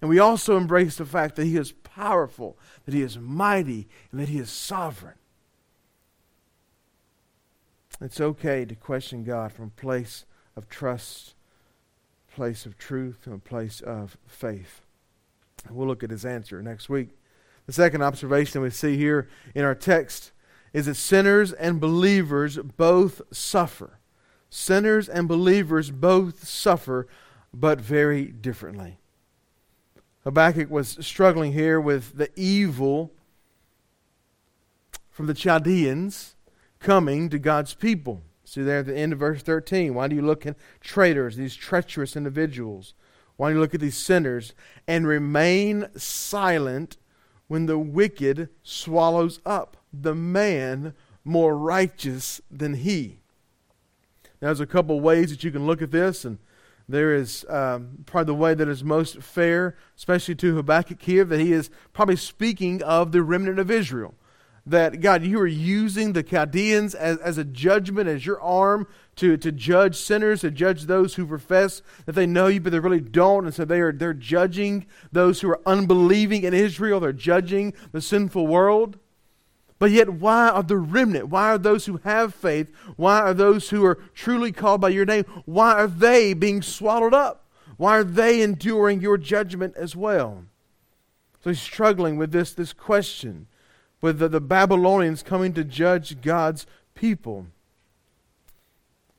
And 0.03 0.11
we 0.11 0.19
also 0.19 0.59
embrace 0.59 0.97
the 0.97 1.07
fact 1.07 1.37
that 1.37 1.47
He 1.47 1.57
is 1.57 1.73
powerful, 1.73 2.59
that 2.85 2.93
He 2.93 3.01
is 3.01 3.17
mighty, 3.17 3.89
and 4.13 4.21
that 4.21 4.29
He 4.29 4.39
is 4.39 4.51
sovereign. 4.51 5.15
It's 8.01 8.21
okay 8.21 8.65
to 8.67 8.75
question 8.75 9.25
God 9.25 9.53
from 9.53 9.67
a 9.67 9.81
place 9.81 10.27
of 10.55 10.69
trust, 10.69 11.35
place 12.35 12.67
of 12.67 12.77
truth, 12.77 13.21
and 13.25 13.35
a 13.35 13.39
place 13.39 13.81
of 13.81 14.19
faith. 14.27 14.83
We'll 15.71 15.89
look 15.89 16.05
at 16.05 16.11
his 16.11 16.25
answer 16.25 16.63
next 16.63 16.89
week. 16.89 17.09
The 17.67 17.73
second 17.73 18.03
observation 18.03 18.61
we 18.61 18.71
see 18.71 18.97
here 18.97 19.29
in 19.55 19.65
our 19.65 19.75
text 19.75 20.33
is 20.73 20.87
that 20.87 20.95
sinners 20.95 21.53
and 21.53 21.81
believers 21.81 22.59
both 22.59 23.23
suffer. 23.33 23.99
Sinners 24.51 25.09
and 25.09 25.27
believers 25.27 25.91
both 25.91 26.47
suffer, 26.47 27.09
but 27.53 27.81
very 27.81 28.27
differently. 28.27 28.99
Habakkuk 30.25 30.71
was 30.71 30.99
struggling 31.01 31.53
here 31.53 31.81
with 31.81 32.17
the 32.17 32.31
evil 32.37 33.13
from 35.11 35.27
the 35.27 35.35
Chaldeans 35.35 36.36
coming 36.81 37.29
to 37.31 37.39
God's 37.39 37.75
people. 37.75 38.23
See 38.45 38.63
there 38.63 38.79
at 38.79 38.87
the 38.87 38.97
end 38.97 39.13
of 39.13 39.19
verse 39.19 39.43
13. 39.43 39.95
Why 39.95 40.07
do 40.07 40.15
you 40.15 40.23
look 40.23 40.47
at 40.47 40.57
traitors, 40.81 41.37
these 41.37 41.57
treacherous 41.57 42.17
individuals? 42.17 42.95
Why 43.37 43.51
do 43.51 43.57
you 43.57 43.61
look 43.61 43.75
at 43.75 43.81
these 43.81 43.97
sinners 43.97 44.55
and 44.87 45.07
remain 45.07 45.89
silent 45.97 46.97
when 47.49 47.67
the 47.67 47.79
wicked 47.79 48.49
swallows 48.63 49.41
up 49.45 49.77
the 49.93 50.15
man 50.15 50.95
more 51.25 51.57
righteous 51.57 52.41
than 52.51 52.75
he? 52.75 53.19
Now, 54.41 54.49
there's 54.49 54.61
a 54.61 54.67
couple 54.67 55.01
ways 55.01 55.31
that 55.31 55.43
you 55.43 55.51
can 55.51 55.67
look 55.67 55.83
at 55.83 55.91
this, 55.91 56.25
and 56.25 56.39
there 56.89 57.15
is 57.15 57.45
um, 57.49 58.05
probably 58.07 58.27
the 58.27 58.35
way 58.35 58.55
that 58.55 58.69
is 58.69 58.85
most 58.85 59.21
fair, 59.23 59.77
especially 59.97 60.37
to 60.37 60.55
Habakkuk 60.55 61.03
here, 61.03 61.25
that 61.25 61.41
he 61.41 61.53
is 61.53 61.69
probably 61.93 62.17
speaking 62.17 62.83
of 62.83 63.13
the 63.13 63.23
remnant 63.23 63.59
of 63.59 63.71
Israel 63.71 64.15
that, 64.67 65.01
God, 65.01 65.25
you 65.25 65.41
are 65.41 65.47
using 65.47 66.13
the 66.13 66.25
Chaldeans 66.25 66.95
as, 66.95 67.19
as 67.19 67.39
a 67.39 67.45
judgment, 67.45 68.09
as 68.09 68.27
your 68.27 68.41
arm 68.41 68.89
to, 69.15 69.37
to 69.37 69.53
judge 69.53 69.97
sinners, 69.97 70.41
to 70.41 70.51
judge 70.51 70.85
those 70.85 71.15
who 71.15 71.27
profess 71.27 71.83
that 72.05 72.13
they 72.13 72.27
know 72.27 72.49
you, 72.49 72.61
but 72.61 72.73
they 72.73 72.81
really 72.81 73.01
don't. 73.01 73.45
And 73.45 73.55
so 73.55 73.65
they 73.65 73.81
are, 73.81 73.93
they're 73.93 74.13
judging 74.13 74.87
those 75.13 75.41
who 75.41 75.51
are 75.51 75.61
unbelieving 75.65 76.43
in 76.43 76.53
Israel. 76.53 76.99
They're 76.99 77.13
judging 77.13 77.75
the 77.93 78.01
sinful 78.01 78.47
world. 78.49 78.99
But 79.79 79.93
yet, 79.93 80.09
why 80.09 80.49
are 80.49 80.63
the 80.65 80.79
remnant? 80.79 81.29
Why 81.29 81.51
are 81.51 81.59
those 81.59 81.87
who 81.87 81.99
have 81.99 82.35
faith? 82.35 82.73
Why 82.97 83.21
are 83.21 83.35
those 83.35 83.71
who 83.71 83.85
are 83.85 83.99
truly 84.15 84.51
called 84.51 84.81
by 84.81 84.89
your 84.89 85.05
name? 85.05 85.25
Why 85.45 85.75
are 85.75 85.87
they 85.87 86.35
being 86.35 86.61
swallowed 86.61 87.15
up? 87.15 87.47
Why 87.77 87.99
are 87.99 88.05
they 88.05 88.43
enduring 88.43 89.01
your 89.01 89.19
judgment 89.19 89.77
as 89.77 89.95
well? 89.95 90.45
So 91.45 91.51
he's 91.51 91.61
struggling 91.61 92.17
with 92.17 92.33
this, 92.33 92.53
this 92.53 92.73
question 92.73 93.47
with 94.07 94.21
the, 94.21 94.29
the 94.29 94.41
Babylonians 94.41 95.25
coming 95.25 95.53
to 95.55 95.65
judge 95.65 96.21
God's 96.21 96.65
people. 96.95 97.47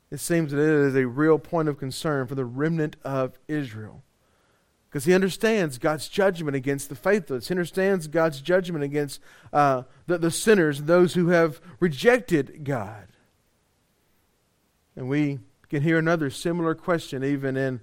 It 0.10 0.22
seems 0.22 0.54
that 0.54 0.62
it 0.62 0.88
is 0.88 0.96
a 0.96 1.06
real 1.06 1.38
point 1.40 1.68
of 1.68 1.78
concern 1.78 2.26
for 2.26 2.36
the 2.36 2.46
remnant 2.46 2.96
of 3.04 3.38
Israel. 3.50 4.02
Because 4.88 5.04
he 5.04 5.14
understands 5.14 5.78
God's 5.78 6.08
judgment 6.08 6.56
against 6.56 6.88
the 6.88 6.96
faithless. 6.96 7.50
He 7.50 7.52
understands 7.52 8.08
God's 8.08 8.40
judgment 8.40 8.86
against 8.86 9.20
uh, 9.52 9.84
the, 10.06 10.20
the 10.20 10.32
sinners, 10.32 10.84
those 10.84 11.16
who 11.16 11.28
have 11.32 11.60
rejected 11.82 12.64
God. 12.64 13.10
And 14.96 15.10
we 15.10 15.40
can 15.68 15.84
hear 15.84 15.98
another 15.98 16.30
similar 16.30 16.76
question, 16.76 17.26
even 17.26 17.58
in, 17.58 17.82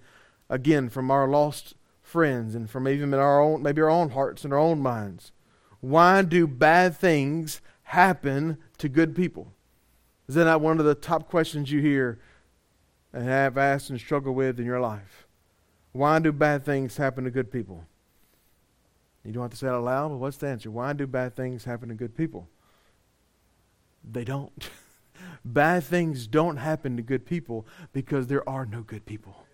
again, 0.49 0.89
from 0.89 1.11
our 1.11 1.29
lost 1.29 1.75
friends 2.01 2.55
and 2.55 2.71
from 2.71 2.89
even 2.89 3.13
in 3.13 3.21
our 3.21 3.43
own, 3.43 3.63
maybe 3.63 3.83
our 3.83 3.91
own 3.91 4.09
hearts 4.09 4.43
and 4.43 4.55
our 4.55 4.59
own 4.59 4.81
minds. 4.81 5.33
Why 5.85 6.23
do 6.23 6.47
bad 6.47 6.97
things 6.97 7.61
happen 7.83 8.57
to 8.79 8.89
good 8.89 9.15
people? 9.15 9.53
Is 10.27 10.35
that 10.35 10.47
not 10.47 10.63
one 10.63 10.79
of 10.81 10.87
the 10.87 10.95
top 10.95 11.29
questions 11.29 11.71
you 11.71 11.83
hear 11.83 12.19
and 13.13 13.29
have 13.29 13.59
asked 13.59 13.91
and 13.91 14.01
struggled 14.01 14.35
with 14.35 14.59
in 14.59 14.65
your 14.65 14.81
life? 14.81 15.27
Why 15.93 16.21
do 16.21 16.33
bad 16.33 16.65
things 16.65 16.97
happen 16.97 17.25
to 17.25 17.31
good 17.31 17.53
people? 17.53 17.85
You 19.27 19.33
don't 19.33 19.43
have 19.43 19.51
to 19.51 19.59
say 19.59 19.67
it 19.67 19.73
out 19.73 19.85
loud, 19.85 20.09
but 20.09 20.17
what's 20.17 20.39
the 20.39 20.47
answer? 20.49 20.71
Why 20.71 20.95
do 20.95 21.07
bad 21.07 21.37
things 21.37 21.65
happen 21.67 21.91
to 21.91 21.95
good 21.95 22.17
people? 22.17 22.49
They 24.11 24.25
don't. 24.25 24.71
bad 25.45 25.85
things 25.85 26.27
don't 26.27 26.57
happen 26.57 26.97
to 26.97 27.03
good 27.03 27.27
people 27.27 27.67
because 27.93 28.29
there 28.29 28.49
are 28.49 28.65
no 28.65 28.81
good 28.81 29.05
people. 29.05 29.45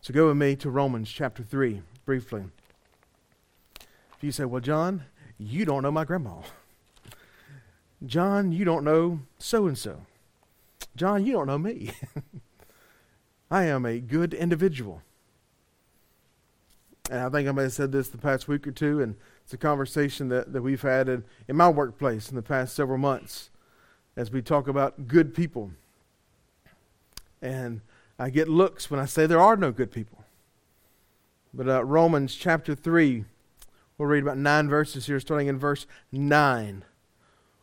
So 0.00 0.14
go 0.14 0.28
with 0.28 0.36
me 0.36 0.54
to 0.54 0.70
Romans 0.70 1.10
chapter 1.10 1.42
3 1.42 1.82
briefly. 2.04 2.44
You 4.24 4.32
say, 4.32 4.46
Well, 4.46 4.62
John, 4.62 5.04
you 5.36 5.66
don't 5.66 5.82
know 5.82 5.90
my 5.90 6.06
grandma. 6.06 6.36
John, 8.06 8.52
you 8.52 8.64
don't 8.64 8.82
know 8.82 9.20
so 9.38 9.66
and 9.66 9.76
so. 9.76 10.00
John, 10.96 11.26
you 11.26 11.34
don't 11.34 11.46
know 11.46 11.58
me. 11.58 11.92
I 13.50 13.64
am 13.64 13.84
a 13.84 13.98
good 14.00 14.32
individual. 14.32 15.02
And 17.10 17.20
I 17.20 17.28
think 17.28 17.46
I 17.46 17.52
may 17.52 17.64
have 17.64 17.74
said 17.74 17.92
this 17.92 18.08
the 18.08 18.16
past 18.16 18.48
week 18.48 18.66
or 18.66 18.72
two, 18.72 19.02
and 19.02 19.16
it's 19.42 19.52
a 19.52 19.58
conversation 19.58 20.30
that, 20.30 20.54
that 20.54 20.62
we've 20.62 20.80
had 20.80 21.06
in, 21.10 21.24
in 21.46 21.56
my 21.56 21.68
workplace 21.68 22.30
in 22.30 22.36
the 22.36 22.42
past 22.42 22.74
several 22.74 22.96
months 22.96 23.50
as 24.16 24.30
we 24.30 24.40
talk 24.40 24.68
about 24.68 25.06
good 25.06 25.34
people. 25.34 25.70
And 27.42 27.82
I 28.18 28.30
get 28.30 28.48
looks 28.48 28.90
when 28.90 29.00
I 29.00 29.04
say 29.04 29.26
there 29.26 29.40
are 29.40 29.56
no 29.56 29.70
good 29.70 29.92
people. 29.92 30.24
But 31.52 31.68
uh, 31.68 31.84
Romans 31.84 32.34
chapter 32.34 32.74
3, 32.74 33.26
we'll 33.98 34.08
read 34.08 34.22
about 34.22 34.38
nine 34.38 34.68
verses 34.68 35.06
here, 35.06 35.20
starting 35.20 35.48
in 35.48 35.58
verse 35.58 35.86
9. 36.12 36.84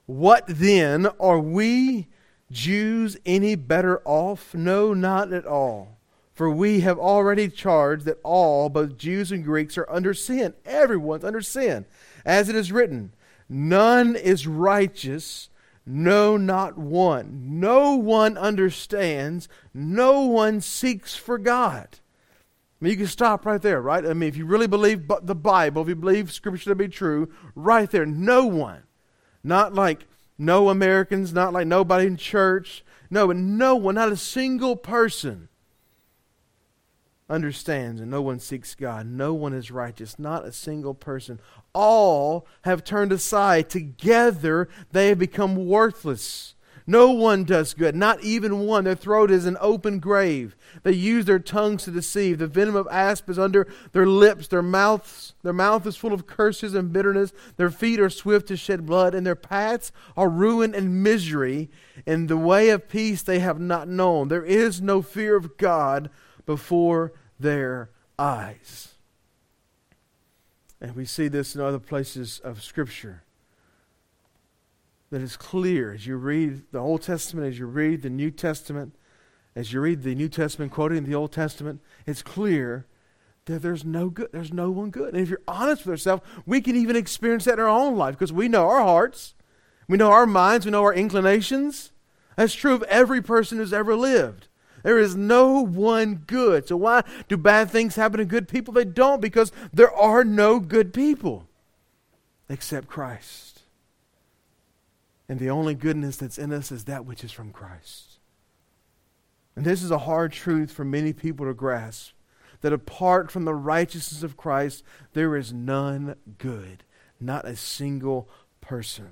What 0.05 0.45
then? 0.47 1.07
Are 1.19 1.39
we 1.39 2.07
Jews 2.51 3.17
any 3.25 3.55
better 3.55 4.01
off? 4.05 4.53
No, 4.53 4.93
not 4.93 5.31
at 5.31 5.45
all. 5.45 5.97
For 6.33 6.49
we 6.49 6.79
have 6.81 6.97
already 6.97 7.49
charged 7.49 8.05
that 8.05 8.19
all, 8.23 8.69
both 8.69 8.97
Jews 8.97 9.31
and 9.31 9.43
Greeks, 9.43 9.77
are 9.77 9.89
under 9.89 10.13
sin. 10.13 10.53
Everyone's 10.65 11.23
under 11.23 11.41
sin. 11.41 11.85
As 12.25 12.49
it 12.49 12.55
is 12.55 12.71
written, 12.71 13.13
none 13.47 14.15
is 14.15 14.47
righteous, 14.47 15.49
no, 15.85 16.37
not 16.37 16.77
one. 16.77 17.59
No 17.59 17.95
one 17.95 18.37
understands, 18.37 19.47
no 19.73 20.21
one 20.21 20.61
seeks 20.61 21.15
for 21.15 21.37
God. 21.37 21.99
I 22.81 22.85
mean, 22.85 22.91
you 22.91 22.97
can 22.97 23.07
stop 23.07 23.45
right 23.45 23.61
there, 23.61 23.79
right? 23.79 24.03
I 24.03 24.13
mean, 24.13 24.27
if 24.27 24.35
you 24.35 24.45
really 24.45 24.67
believe 24.67 25.07
the 25.21 25.35
Bible, 25.35 25.83
if 25.83 25.87
you 25.87 25.95
believe 25.95 26.31
Scripture 26.31 26.71
to 26.71 26.75
be 26.75 26.87
true, 26.87 27.31
right 27.53 27.89
there, 27.89 28.07
no 28.07 28.45
one. 28.45 28.83
Not 29.43 29.75
like 29.75 30.07
no 30.37 30.69
Americans, 30.69 31.31
not 31.31 31.53
like 31.53 31.67
nobody 31.67 32.07
in 32.07 32.17
church. 32.17 32.83
No, 33.11 33.27
no 33.27 33.75
one, 33.75 33.95
not 33.95 34.11
a 34.11 34.17
single 34.17 34.75
person 34.75 35.49
understands, 37.29 38.01
and 38.01 38.11
no 38.11 38.21
one 38.21 38.39
seeks 38.39 38.75
God. 38.75 39.05
No 39.05 39.33
one 39.33 39.53
is 39.53 39.71
righteous, 39.71 40.19
not 40.19 40.45
a 40.45 40.51
single 40.51 40.93
person. 40.93 41.39
All 41.73 42.45
have 42.63 42.83
turned 42.83 43.11
aside. 43.11 43.69
Together 43.69 44.67
they 44.91 45.09
have 45.09 45.19
become 45.19 45.67
worthless. 45.67 46.55
No 46.91 47.11
one 47.11 47.45
does 47.45 47.73
good, 47.73 47.95
not 47.95 48.21
even 48.21 48.65
one. 48.67 48.83
Their 48.83 48.95
throat 48.95 49.31
is 49.31 49.45
an 49.45 49.55
open 49.61 49.99
grave. 49.99 50.57
They 50.83 50.91
use 50.91 51.23
their 51.23 51.39
tongues 51.39 51.85
to 51.85 51.91
deceive. 51.91 52.37
The 52.37 52.47
venom 52.47 52.75
of 52.75 52.85
asp 52.91 53.29
is 53.29 53.39
under 53.39 53.65
their 53.93 54.05
lips. 54.05 54.49
Their 54.49 54.61
mouths, 54.61 55.33
their 55.41 55.53
mouth 55.53 55.87
is 55.87 55.95
full 55.95 56.11
of 56.11 56.27
curses 56.27 56.73
and 56.73 56.91
bitterness. 56.91 57.31
Their 57.55 57.69
feet 57.69 58.01
are 58.01 58.09
swift 58.09 58.49
to 58.49 58.57
shed 58.57 58.85
blood, 58.85 59.15
and 59.15 59.25
their 59.25 59.37
paths 59.37 59.93
are 60.17 60.27
ruin 60.27 60.75
and 60.75 61.01
misery. 61.01 61.69
In 62.05 62.27
the 62.27 62.35
way 62.35 62.67
of 62.71 62.89
peace 62.89 63.21
they 63.21 63.39
have 63.39 63.57
not 63.57 63.87
known. 63.87 64.27
There 64.27 64.43
is 64.43 64.81
no 64.81 65.01
fear 65.01 65.37
of 65.37 65.55
God 65.55 66.09
before 66.45 67.13
their 67.39 67.89
eyes. 68.19 68.95
And 70.81 70.93
we 70.93 71.05
see 71.05 71.29
this 71.29 71.55
in 71.55 71.61
other 71.61 71.79
places 71.79 72.41
of 72.43 72.61
Scripture. 72.61 73.23
That 75.11 75.21
is 75.21 75.37
clear 75.37 75.93
as 75.93 76.07
you 76.07 76.15
read 76.15 76.63
the 76.71 76.79
Old 76.79 77.01
Testament, 77.01 77.47
as 77.47 77.59
you 77.59 77.65
read 77.65 78.01
the 78.01 78.09
New 78.09 78.31
Testament, 78.31 78.95
as 79.55 79.73
you 79.73 79.81
read 79.81 80.03
the 80.03 80.15
New 80.15 80.29
Testament 80.29 80.71
quoting 80.71 81.03
the 81.03 81.15
Old 81.15 81.33
Testament, 81.33 81.81
it's 82.07 82.23
clear 82.23 82.87
that 83.45 83.61
there's 83.61 83.83
no 83.83 84.09
good, 84.09 84.29
there's 84.31 84.53
no 84.53 84.71
one 84.71 84.89
good. 84.89 85.13
And 85.13 85.21
if 85.21 85.29
you're 85.29 85.41
honest 85.47 85.85
with 85.85 85.93
yourself, 85.93 86.21
we 86.45 86.61
can 86.61 86.75
even 86.77 86.95
experience 86.95 87.45
that 87.45 87.55
in 87.55 87.59
our 87.59 87.67
own 87.67 87.97
life 87.97 88.15
because 88.15 88.31
we 88.31 88.47
know 88.47 88.69
our 88.69 88.81
hearts, 88.81 89.33
we 89.87 89.97
know 89.97 90.11
our 90.11 90.25
minds, 90.25 90.65
we 90.65 90.71
know 90.71 90.83
our 90.83 90.93
inclinations. 90.93 91.91
That's 92.37 92.53
true 92.53 92.73
of 92.73 92.83
every 92.83 93.21
person 93.21 93.57
who's 93.57 93.73
ever 93.73 93.95
lived. 93.95 94.47
There 94.83 94.97
is 94.97 95.15
no 95.15 95.59
one 95.59 96.23
good. 96.25 96.69
So 96.69 96.77
why 96.77 97.03
do 97.27 97.35
bad 97.35 97.69
things 97.69 97.95
happen 97.95 98.19
to 98.19 98.25
good 98.25 98.47
people? 98.47 98.73
They 98.73 98.85
don't 98.85 99.21
because 99.21 99.51
there 99.73 99.93
are 99.93 100.23
no 100.23 100.59
good 100.59 100.93
people 100.93 101.47
except 102.47 102.87
Christ. 102.87 103.50
And 105.31 105.39
the 105.39 105.49
only 105.49 105.75
goodness 105.75 106.17
that's 106.17 106.37
in 106.37 106.51
us 106.51 106.73
is 106.73 106.83
that 106.83 107.05
which 107.05 107.23
is 107.23 107.31
from 107.31 107.53
Christ. 107.53 108.19
And 109.55 109.63
this 109.63 109.81
is 109.81 109.89
a 109.89 109.99
hard 109.99 110.33
truth 110.33 110.73
for 110.73 110.83
many 110.83 111.13
people 111.13 111.45
to 111.45 111.53
grasp 111.53 112.11
that 112.59 112.73
apart 112.73 113.31
from 113.31 113.45
the 113.45 113.53
righteousness 113.53 114.23
of 114.23 114.35
Christ, 114.35 114.83
there 115.13 115.37
is 115.37 115.53
none 115.53 116.17
good, 116.37 116.83
not 117.17 117.45
a 117.45 117.55
single 117.55 118.27
person. 118.59 119.07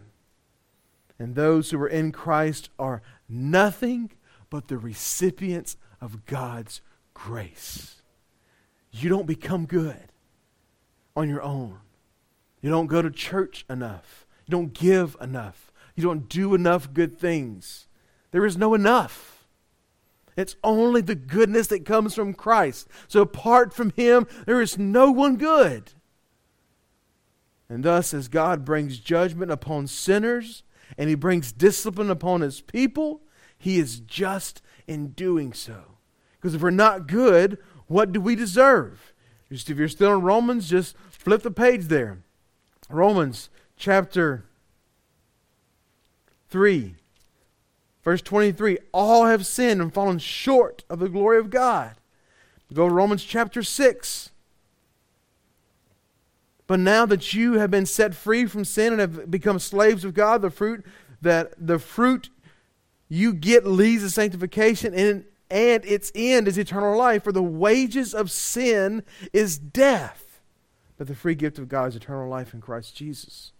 And 1.17 1.35
those 1.35 1.71
who 1.71 1.79
are 1.79 1.87
in 1.87 2.11
Christ 2.11 2.69
are 2.77 3.01
nothing 3.29 4.11
but 4.49 4.67
the 4.67 4.77
recipients 4.77 5.77
of 6.01 6.25
God's 6.25 6.81
grace. 7.13 8.01
You 8.91 9.07
don't 9.07 9.25
become 9.25 9.65
good 9.65 10.11
on 11.15 11.29
your 11.29 11.41
own. 11.41 11.79
You 12.61 12.69
don't 12.69 12.87
go 12.87 13.01
to 13.01 13.09
church 13.09 13.63
enough. 13.69 14.25
You 14.45 14.51
don't 14.51 14.73
give 14.73 15.15
enough. 15.21 15.68
You 15.99 16.05
don't 16.05 16.29
do 16.29 16.55
enough 16.55 16.93
good 16.93 17.19
things. 17.19 17.87
There 18.31 18.45
is 18.45 18.57
no 18.57 18.73
enough. 18.73 19.45
It's 20.37 20.55
only 20.63 21.01
the 21.01 21.15
goodness 21.15 21.67
that 21.67 21.85
comes 21.85 22.15
from 22.15 22.33
Christ. 22.33 22.87
So 23.09 23.19
apart 23.19 23.73
from 23.73 23.91
Him, 23.97 24.25
there 24.45 24.61
is 24.61 24.77
no 24.77 25.11
one 25.11 25.35
good. 25.35 25.91
And 27.67 27.83
thus, 27.83 28.13
as 28.13 28.29
God 28.29 28.63
brings 28.63 28.99
judgment 28.99 29.51
upon 29.51 29.87
sinners 29.87 30.63
and 30.97 31.09
He 31.09 31.15
brings 31.15 31.51
discipline 31.51 32.09
upon 32.09 32.39
His 32.39 32.61
people, 32.61 33.21
he 33.57 33.77
is 33.77 33.99
just 33.99 34.61
in 34.87 35.09
doing 35.09 35.51
so. 35.51 35.97
Because 36.37 36.55
if 36.55 36.61
we're 36.61 36.69
not 36.69 37.07
good, 37.07 37.57
what 37.87 38.13
do 38.13 38.21
we 38.21 38.33
deserve? 38.33 39.13
Just 39.51 39.69
if 39.69 39.77
you're 39.77 39.89
still 39.89 40.13
in 40.13 40.21
Romans, 40.21 40.69
just 40.69 40.95
flip 41.09 41.43
the 41.43 41.51
page 41.51 41.87
there. 41.87 42.23
Romans 42.89 43.49
chapter 43.75 44.45
3, 46.49 46.95
verse 48.03 48.21
23. 48.21 48.77
All 48.91 49.25
have 49.25 49.45
sinned 49.45 49.81
and 49.81 49.93
fallen 49.93 50.19
short 50.19 50.83
of 50.89 50.99
the 50.99 51.09
glory 51.09 51.39
of 51.39 51.49
God. 51.49 51.95
Go 52.73 52.87
to 52.87 52.93
Romans 52.93 53.23
chapter 53.23 53.63
6. 53.63 54.29
But 56.67 56.79
now 56.79 57.05
that 57.07 57.33
you 57.33 57.53
have 57.53 57.71
been 57.71 57.87
set 57.87 58.13
free 58.13 58.45
from 58.45 58.63
sin 58.63 58.93
and 58.93 59.01
have 59.01 59.31
become 59.31 59.57
slaves 59.57 60.05
of 60.05 60.13
God, 60.13 60.43
the 60.43 60.51
fruit 60.51 60.85
that 61.21 61.53
the 61.57 61.79
fruit 61.79 62.29
you 63.09 63.33
get 63.33 63.65
leads 63.65 64.03
to 64.03 64.09
sanctification, 64.11 64.93
and, 64.93 65.25
and 65.49 65.83
its 65.83 66.11
end 66.13 66.47
is 66.47 66.59
eternal 66.59 66.95
life. 66.95 67.23
For 67.23 67.31
the 67.31 67.41
wages 67.41 68.13
of 68.13 68.29
sin 68.29 69.03
is 69.33 69.57
death, 69.57 70.41
but 70.97 71.07
the 71.07 71.15
free 71.15 71.33
gift 71.33 71.57
of 71.57 71.67
God 71.67 71.89
is 71.89 71.95
eternal 71.95 72.29
life 72.29 72.53
in 72.53 72.61
Christ 72.61 72.95
Jesus. 72.95 73.51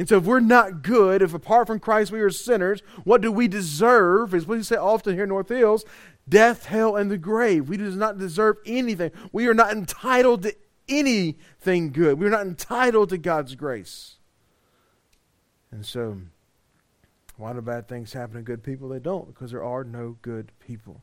And 0.00 0.08
so, 0.08 0.16
if 0.16 0.24
we're 0.24 0.40
not 0.40 0.80
good, 0.80 1.20
if 1.20 1.34
apart 1.34 1.66
from 1.66 1.78
Christ 1.78 2.10
we 2.10 2.22
are 2.22 2.30
sinners, 2.30 2.80
what 3.04 3.20
do 3.20 3.30
we 3.30 3.48
deserve? 3.48 4.32
What 4.32 4.48
we 4.48 4.62
say 4.62 4.76
often 4.76 5.12
here 5.12 5.24
in 5.24 5.28
North 5.28 5.50
Hills 5.50 5.84
death, 6.26 6.64
hell, 6.64 6.96
and 6.96 7.10
the 7.10 7.18
grave. 7.18 7.68
We 7.68 7.76
do 7.76 7.90
not 7.90 8.16
deserve 8.16 8.56
anything. 8.64 9.10
We 9.30 9.46
are 9.46 9.52
not 9.52 9.72
entitled 9.72 10.44
to 10.44 10.56
anything 10.88 11.92
good. 11.92 12.18
We're 12.18 12.30
not 12.30 12.46
entitled 12.46 13.10
to 13.10 13.18
God's 13.18 13.54
grace. 13.54 14.16
And 15.70 15.84
so, 15.84 16.16
why 17.36 17.52
do 17.52 17.60
bad 17.60 17.86
things 17.86 18.14
happen 18.14 18.36
to 18.36 18.42
good 18.42 18.62
people? 18.62 18.88
They 18.88 19.00
don't, 19.00 19.26
because 19.26 19.50
there 19.50 19.62
are 19.62 19.84
no 19.84 20.16
good 20.22 20.50
people. 20.66 21.02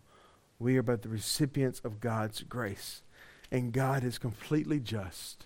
We 0.57 0.75
are 0.77 0.81
but 0.81 1.03
the 1.03 1.09
recipients 1.09 1.81
of 1.81 1.99
God's 1.99 2.41
grace. 2.41 3.03
And 3.51 3.71
God 3.71 4.03
is 4.03 4.17
completely 4.17 4.79
just, 4.79 5.45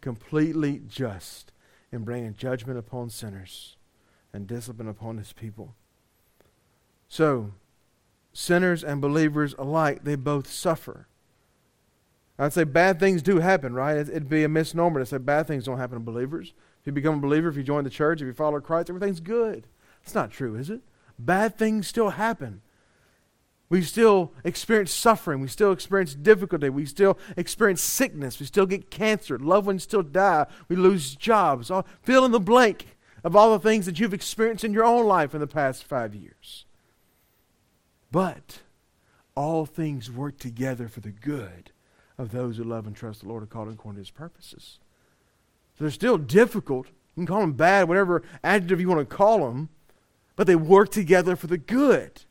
completely 0.00 0.80
just 0.86 1.50
in 1.94 2.04
bringing 2.04 2.34
judgment 2.34 2.78
upon 2.78 3.10
sinners 3.10 3.76
and 4.32 4.46
discipline 4.46 4.88
upon 4.88 5.18
his 5.18 5.32
people. 5.32 5.74
So, 7.08 7.52
sinners 8.32 8.82
and 8.82 9.00
believers 9.00 9.54
alike, 9.58 10.04
they 10.04 10.16
both 10.16 10.50
suffer. 10.50 11.06
I'd 12.38 12.52
say 12.52 12.64
bad 12.64 12.98
things 12.98 13.22
do 13.22 13.38
happen, 13.38 13.74
right? 13.74 13.96
It'd 13.96 14.28
be 14.28 14.42
a 14.42 14.48
misnomer 14.48 14.98
to 14.98 15.06
say 15.06 15.18
bad 15.18 15.46
things 15.46 15.64
don't 15.64 15.78
happen 15.78 15.98
to 15.98 16.04
believers. 16.04 16.52
If 16.80 16.86
you 16.86 16.92
become 16.92 17.18
a 17.18 17.20
believer, 17.20 17.48
if 17.48 17.56
you 17.56 17.62
join 17.62 17.84
the 17.84 17.90
church, 17.90 18.20
if 18.20 18.26
you 18.26 18.32
follow 18.32 18.60
Christ, 18.60 18.90
everything's 18.90 19.20
good. 19.20 19.68
It's 20.02 20.14
not 20.14 20.32
true, 20.32 20.56
is 20.56 20.68
it? 20.68 20.80
Bad 21.18 21.56
things 21.56 21.86
still 21.86 22.10
happen. 22.10 22.60
We 23.68 23.82
still 23.82 24.32
experience 24.44 24.92
suffering. 24.92 25.40
We 25.40 25.48
still 25.48 25.72
experience 25.72 26.14
difficulty. 26.14 26.68
We 26.68 26.86
still 26.86 27.18
experience 27.36 27.80
sickness. 27.80 28.38
We 28.38 28.46
still 28.46 28.66
get 28.66 28.90
cancer. 28.90 29.38
Loved 29.38 29.66
ones 29.66 29.82
still 29.82 30.02
die. 30.02 30.46
We 30.68 30.76
lose 30.76 31.16
jobs. 31.16 31.70
All, 31.70 31.86
fill 32.02 32.24
in 32.24 32.30
the 32.30 32.40
blank 32.40 32.96
of 33.24 33.34
all 33.34 33.52
the 33.52 33.58
things 33.58 33.86
that 33.86 33.98
you've 33.98 34.14
experienced 34.14 34.64
in 34.64 34.74
your 34.74 34.84
own 34.84 35.06
life 35.06 35.34
in 35.34 35.40
the 35.40 35.46
past 35.46 35.84
five 35.84 36.14
years. 36.14 36.66
But 38.12 38.60
all 39.34 39.66
things 39.66 40.10
work 40.10 40.38
together 40.38 40.86
for 40.86 41.00
the 41.00 41.10
good 41.10 41.72
of 42.18 42.30
those 42.30 42.58
who 42.58 42.64
love 42.64 42.86
and 42.86 42.94
trust 42.94 43.22
the 43.22 43.28
Lord 43.28 43.42
according 43.42 43.76
to 43.76 43.92
his 43.94 44.10
purposes. 44.10 44.78
So 45.76 45.84
they're 45.84 45.90
still 45.90 46.18
difficult. 46.18 46.86
You 46.86 47.22
can 47.22 47.26
call 47.26 47.40
them 47.40 47.54
bad, 47.54 47.88
whatever 47.88 48.22
adjective 48.44 48.80
you 48.80 48.88
want 48.88 49.08
to 49.08 49.16
call 49.16 49.38
them 49.38 49.70
but 50.36 50.46
they 50.46 50.56
work 50.56 50.90
together 50.90 51.36
for 51.36 51.46
the 51.46 51.58
good. 51.58 52.22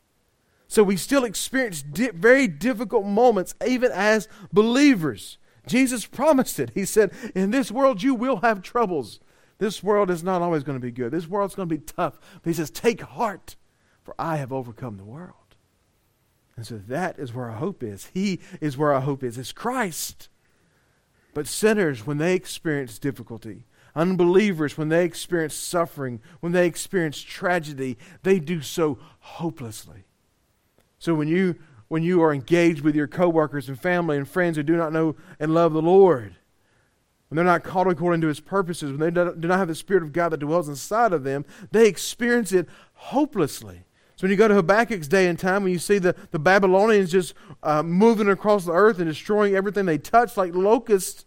So 0.74 0.82
we 0.82 0.96
still 0.96 1.22
experience 1.22 1.82
di- 1.82 2.10
very 2.10 2.48
difficult 2.48 3.06
moments, 3.06 3.54
even 3.64 3.92
as 3.92 4.26
believers. 4.52 5.38
Jesus 5.68 6.04
promised 6.04 6.58
it. 6.58 6.72
He 6.74 6.84
said, 6.84 7.12
In 7.32 7.52
this 7.52 7.70
world 7.70 8.02
you 8.02 8.12
will 8.12 8.38
have 8.38 8.60
troubles. 8.60 9.20
This 9.58 9.84
world 9.84 10.10
is 10.10 10.24
not 10.24 10.42
always 10.42 10.64
going 10.64 10.76
to 10.76 10.84
be 10.84 10.90
good. 10.90 11.12
This 11.12 11.28
world's 11.28 11.54
going 11.54 11.68
to 11.68 11.76
be 11.76 11.80
tough. 11.80 12.18
But 12.42 12.50
he 12.50 12.54
says, 12.54 12.72
Take 12.72 13.02
heart, 13.02 13.54
for 14.02 14.16
I 14.18 14.38
have 14.38 14.52
overcome 14.52 14.96
the 14.96 15.04
world. 15.04 15.54
And 16.56 16.66
so 16.66 16.78
that 16.88 17.20
is 17.20 17.32
where 17.32 17.50
our 17.50 17.58
hope 17.58 17.84
is. 17.84 18.10
He 18.12 18.40
is 18.60 18.76
where 18.76 18.92
our 18.92 19.02
hope 19.02 19.22
is. 19.22 19.38
It's 19.38 19.52
Christ. 19.52 20.28
But 21.34 21.46
sinners, 21.46 22.04
when 22.04 22.18
they 22.18 22.34
experience 22.34 22.98
difficulty, 22.98 23.66
unbelievers, 23.94 24.76
when 24.76 24.88
they 24.88 25.04
experience 25.04 25.54
suffering, 25.54 26.20
when 26.40 26.50
they 26.50 26.66
experience 26.66 27.22
tragedy, 27.22 27.96
they 28.24 28.40
do 28.40 28.60
so 28.60 28.98
hopelessly. 29.20 30.06
So 31.04 31.14
when 31.14 31.28
you 31.28 31.56
when 31.88 32.02
you 32.02 32.22
are 32.22 32.32
engaged 32.32 32.80
with 32.80 32.96
your 32.96 33.06
coworkers 33.06 33.68
and 33.68 33.78
family 33.78 34.16
and 34.16 34.26
friends 34.26 34.56
who 34.56 34.62
do 34.62 34.74
not 34.74 34.90
know 34.90 35.16
and 35.38 35.52
love 35.52 35.74
the 35.74 35.82
Lord, 35.82 36.36
when 37.28 37.36
they're 37.36 37.44
not 37.44 37.62
called 37.62 37.88
according 37.88 38.22
to 38.22 38.28
his 38.28 38.40
purposes, 38.40 38.90
when 38.90 39.00
they 39.00 39.10
do 39.10 39.34
not 39.46 39.58
have 39.58 39.68
the 39.68 39.74
Spirit 39.74 40.02
of 40.02 40.14
God 40.14 40.30
that 40.30 40.38
dwells 40.38 40.66
inside 40.66 41.12
of 41.12 41.22
them, 41.22 41.44
they 41.72 41.86
experience 41.86 42.52
it 42.52 42.66
hopelessly. 42.94 43.84
So 44.16 44.24
when 44.24 44.30
you 44.30 44.38
go 44.38 44.48
to 44.48 44.54
Habakkuk's 44.54 45.06
day 45.06 45.26
and 45.28 45.38
time, 45.38 45.62
when 45.62 45.72
you 45.72 45.78
see 45.78 45.98
the, 45.98 46.16
the 46.30 46.38
Babylonians 46.38 47.12
just 47.12 47.34
uh, 47.62 47.82
moving 47.82 48.30
across 48.30 48.64
the 48.64 48.72
earth 48.72 48.98
and 48.98 49.06
destroying 49.06 49.54
everything 49.54 49.84
they 49.84 49.98
touch 49.98 50.38
like 50.38 50.54
locusts, 50.54 51.26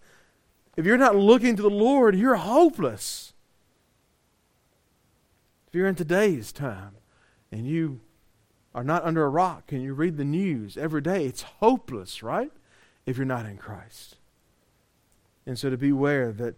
if 0.76 0.88
you're 0.88 0.98
not 0.98 1.16
looking 1.16 1.56
to 1.56 1.62
the 1.62 1.70
Lord, 1.70 2.16
you're 2.16 2.36
hopeless. 2.36 3.34
If 5.68 5.76
you're 5.76 5.88
in 5.88 5.94
today's 5.94 6.52
time 6.52 6.96
and 7.52 7.68
you 7.68 8.02
are 8.74 8.84
not 8.84 9.04
under 9.04 9.24
a 9.24 9.30
rock 9.30 9.72
and 9.72 9.82
you 9.82 9.94
read 9.94 10.18
the 10.18 10.26
news 10.26 10.78
every 10.78 11.02
day, 11.02 11.26
it's 11.26 11.42
hopeless, 11.42 12.22
right? 12.22 12.52
If 13.06 13.18
you're 13.18 13.26
not 13.26 13.46
in 13.46 13.58
Christ. 13.58 14.18
And 15.46 15.58
so 15.58 15.70
to 15.70 15.78
beware 15.78 16.32
that 16.34 16.56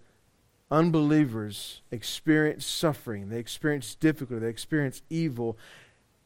unbelievers 0.72 1.82
experience 1.92 2.66
suffering, 2.66 3.30
they 3.30 3.40
experience 3.40 3.96
difficulty, 3.96 4.42
they 4.44 4.50
experience 4.50 5.02
evil 5.10 5.58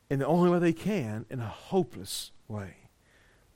in 0.10 0.20
the 0.20 0.28
only 0.28 0.50
way 0.50 0.60
they 0.60 0.74
can, 0.74 1.26
in 1.30 1.40
a 1.40 1.48
hopeless 1.48 2.32
way. 2.48 2.76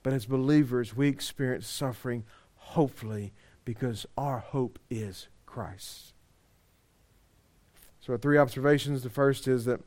But 0.02 0.12
as 0.12 0.26
believers, 0.26 0.96
we 0.96 1.08
experience 1.08 1.66
suffering 1.66 2.24
hopefully 2.56 3.32
because 3.64 4.06
our 4.16 4.38
hope 4.38 4.78
is 4.90 5.28
Christ. 5.46 6.12
So, 8.00 8.16
three 8.16 8.38
observations. 8.38 9.02
The 9.02 9.10
first 9.10 9.46
is 9.46 9.66
that 9.66 9.80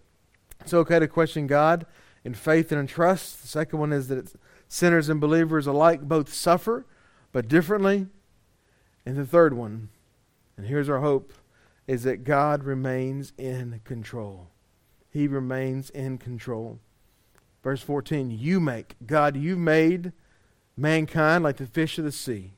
it's 0.60 0.74
okay 0.74 1.00
to 1.00 1.08
question 1.08 1.48
God 1.48 1.86
in 2.24 2.34
faith 2.34 2.72
and 2.72 2.80
in 2.80 2.88
trust. 2.88 3.42
The 3.42 3.48
second 3.48 3.80
one 3.80 3.94
is 3.94 4.08
that 4.08 4.34
sinners 4.68 5.10
and 5.10 5.20
believers 5.20 5.68
alike 5.68 6.02
both 6.02 6.34
suffer, 6.34 6.86
but 7.32 7.48
differently. 7.48 8.08
And 9.06 9.18
the 9.18 9.26
third 9.26 9.54
one, 9.54 9.90
and 10.58 10.68
here's 10.68 10.90
our 10.90 11.00
hope, 11.00 11.34
is 11.88 12.04
that 12.04 12.24
God 12.24 12.64
remains 12.64 13.34
in 13.38 13.82
control. 13.84 14.50
He 15.10 15.28
remains 15.28 15.90
in 15.90 16.18
control. 16.18 16.80
Verse 17.64 17.82
14, 17.82 18.32
you 18.32 18.60
make, 18.60 18.96
God, 19.06 19.36
you 19.36 19.56
made 19.56 20.14
mankind 20.78 21.44
like 21.44 21.58
the 21.58 21.66
fish 21.66 21.98
of 21.98 22.06
the 22.06 22.12
sea, 22.12 22.54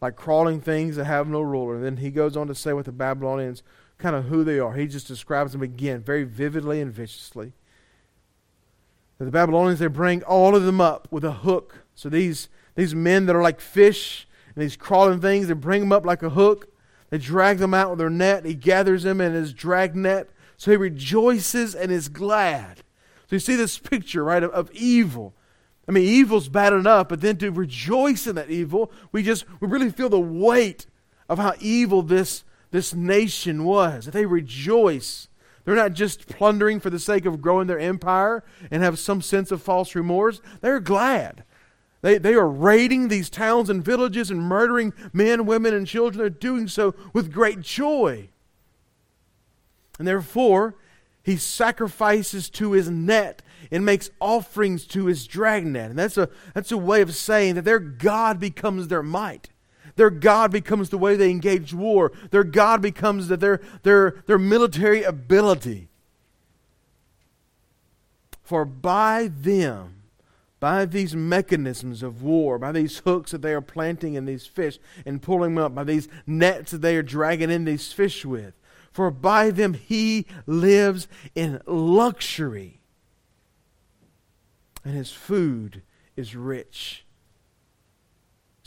like 0.00 0.16
crawling 0.16 0.60
things 0.60 0.96
that 0.96 1.06
have 1.06 1.28
no 1.28 1.40
ruler. 1.40 1.76
And 1.76 1.84
then 1.84 1.96
he 1.98 2.10
goes 2.10 2.36
on 2.36 2.46
to 2.48 2.54
say 2.54 2.72
with 2.72 2.86
the 2.86 2.92
Babylonians 2.92 3.62
kind 3.96 4.14
of 4.14 4.26
who 4.26 4.44
they 4.44 4.58
are. 4.58 4.74
He 4.74 4.86
just 4.86 5.08
describes 5.08 5.52
them 5.52 5.62
again 5.62 6.02
very 6.02 6.24
vividly 6.24 6.80
and 6.80 6.92
viciously 6.92 7.52
the 9.26 9.32
Babylonians, 9.32 9.80
they 9.80 9.88
bring 9.88 10.22
all 10.22 10.54
of 10.54 10.62
them 10.62 10.80
up 10.80 11.08
with 11.10 11.24
a 11.24 11.32
hook. 11.32 11.84
So 11.94 12.08
these, 12.08 12.48
these 12.76 12.94
men 12.94 13.26
that 13.26 13.34
are 13.34 13.42
like 13.42 13.60
fish 13.60 14.28
and 14.54 14.62
these 14.62 14.76
crawling 14.76 15.20
things, 15.20 15.48
they 15.48 15.54
bring 15.54 15.80
them 15.80 15.92
up 15.92 16.06
like 16.06 16.22
a 16.22 16.30
hook. 16.30 16.68
They 17.10 17.18
drag 17.18 17.58
them 17.58 17.74
out 17.74 17.90
with 17.90 17.98
their 17.98 18.10
net. 18.10 18.44
He 18.44 18.54
gathers 18.54 19.02
them 19.02 19.20
in 19.20 19.32
his 19.32 19.52
drag 19.52 19.96
net. 19.96 20.28
So 20.56 20.70
he 20.70 20.76
rejoices 20.76 21.74
and 21.74 21.90
is 21.90 22.08
glad. 22.08 22.78
So 23.28 23.36
you 23.36 23.40
see 23.40 23.56
this 23.56 23.78
picture, 23.78 24.24
right, 24.24 24.42
of, 24.42 24.50
of 24.52 24.70
evil. 24.72 25.34
I 25.88 25.90
mean, 25.92 26.04
evil's 26.04 26.48
bad 26.48 26.72
enough, 26.72 27.08
but 27.08 27.20
then 27.20 27.38
to 27.38 27.50
rejoice 27.50 28.26
in 28.26 28.36
that 28.36 28.50
evil, 28.50 28.92
we 29.10 29.22
just 29.22 29.46
we 29.60 29.68
really 29.68 29.90
feel 29.90 30.10
the 30.10 30.20
weight 30.20 30.86
of 31.28 31.38
how 31.38 31.54
evil 31.60 32.02
this, 32.02 32.44
this 32.70 32.94
nation 32.94 33.64
was. 33.64 34.04
That 34.04 34.10
they 34.12 34.26
rejoice 34.26 35.28
they're 35.68 35.76
not 35.76 35.92
just 35.92 36.28
plundering 36.28 36.80
for 36.80 36.88
the 36.88 36.98
sake 36.98 37.26
of 37.26 37.42
growing 37.42 37.66
their 37.66 37.78
empire 37.78 38.42
and 38.70 38.82
have 38.82 38.98
some 38.98 39.20
sense 39.20 39.50
of 39.52 39.60
false 39.60 39.94
remorse. 39.94 40.40
They're 40.62 40.80
glad. 40.80 41.44
They, 42.00 42.16
they 42.16 42.32
are 42.32 42.48
raiding 42.48 43.08
these 43.08 43.28
towns 43.28 43.68
and 43.68 43.84
villages 43.84 44.30
and 44.30 44.40
murdering 44.40 44.94
men, 45.12 45.44
women, 45.44 45.74
and 45.74 45.86
children. 45.86 46.20
They're 46.20 46.30
doing 46.30 46.68
so 46.68 46.94
with 47.12 47.30
great 47.30 47.60
joy. 47.60 48.30
And 49.98 50.08
therefore, 50.08 50.76
he 51.22 51.36
sacrifices 51.36 52.48
to 52.48 52.72
his 52.72 52.88
net 52.88 53.42
and 53.70 53.84
makes 53.84 54.08
offerings 54.20 54.86
to 54.86 55.04
his 55.04 55.26
dragnet. 55.26 55.90
And 55.90 55.98
that's 55.98 56.16
a, 56.16 56.30
that's 56.54 56.72
a 56.72 56.78
way 56.78 57.02
of 57.02 57.14
saying 57.14 57.56
that 57.56 57.66
their 57.66 57.78
God 57.78 58.40
becomes 58.40 58.88
their 58.88 59.02
might. 59.02 59.50
Their 59.98 60.10
God 60.10 60.52
becomes 60.52 60.90
the 60.90 60.96
way 60.96 61.16
they 61.16 61.28
engage 61.28 61.74
war. 61.74 62.12
Their 62.30 62.44
God 62.44 62.80
becomes 62.80 63.26
their, 63.26 63.60
their, 63.82 64.22
their 64.26 64.38
military 64.38 65.02
ability. 65.02 65.88
For 68.44 68.64
by 68.64 69.26
them, 69.26 70.04
by 70.60 70.84
these 70.84 71.16
mechanisms 71.16 72.04
of 72.04 72.22
war, 72.22 72.60
by 72.60 72.70
these 72.70 72.98
hooks 72.98 73.32
that 73.32 73.42
they 73.42 73.52
are 73.52 73.60
planting 73.60 74.14
in 74.14 74.24
these 74.24 74.46
fish 74.46 74.78
and 75.04 75.20
pulling 75.20 75.56
them 75.56 75.64
up, 75.64 75.74
by 75.74 75.82
these 75.82 76.06
nets 76.28 76.70
that 76.70 76.80
they 76.80 76.94
are 76.94 77.02
dragging 77.02 77.50
in 77.50 77.64
these 77.64 77.92
fish 77.92 78.24
with, 78.24 78.54
for 78.92 79.10
by 79.10 79.50
them 79.50 79.74
he 79.74 80.26
lives 80.46 81.08
in 81.34 81.60
luxury, 81.66 82.80
and 84.84 84.94
his 84.94 85.10
food 85.10 85.82
is 86.14 86.36
rich. 86.36 87.04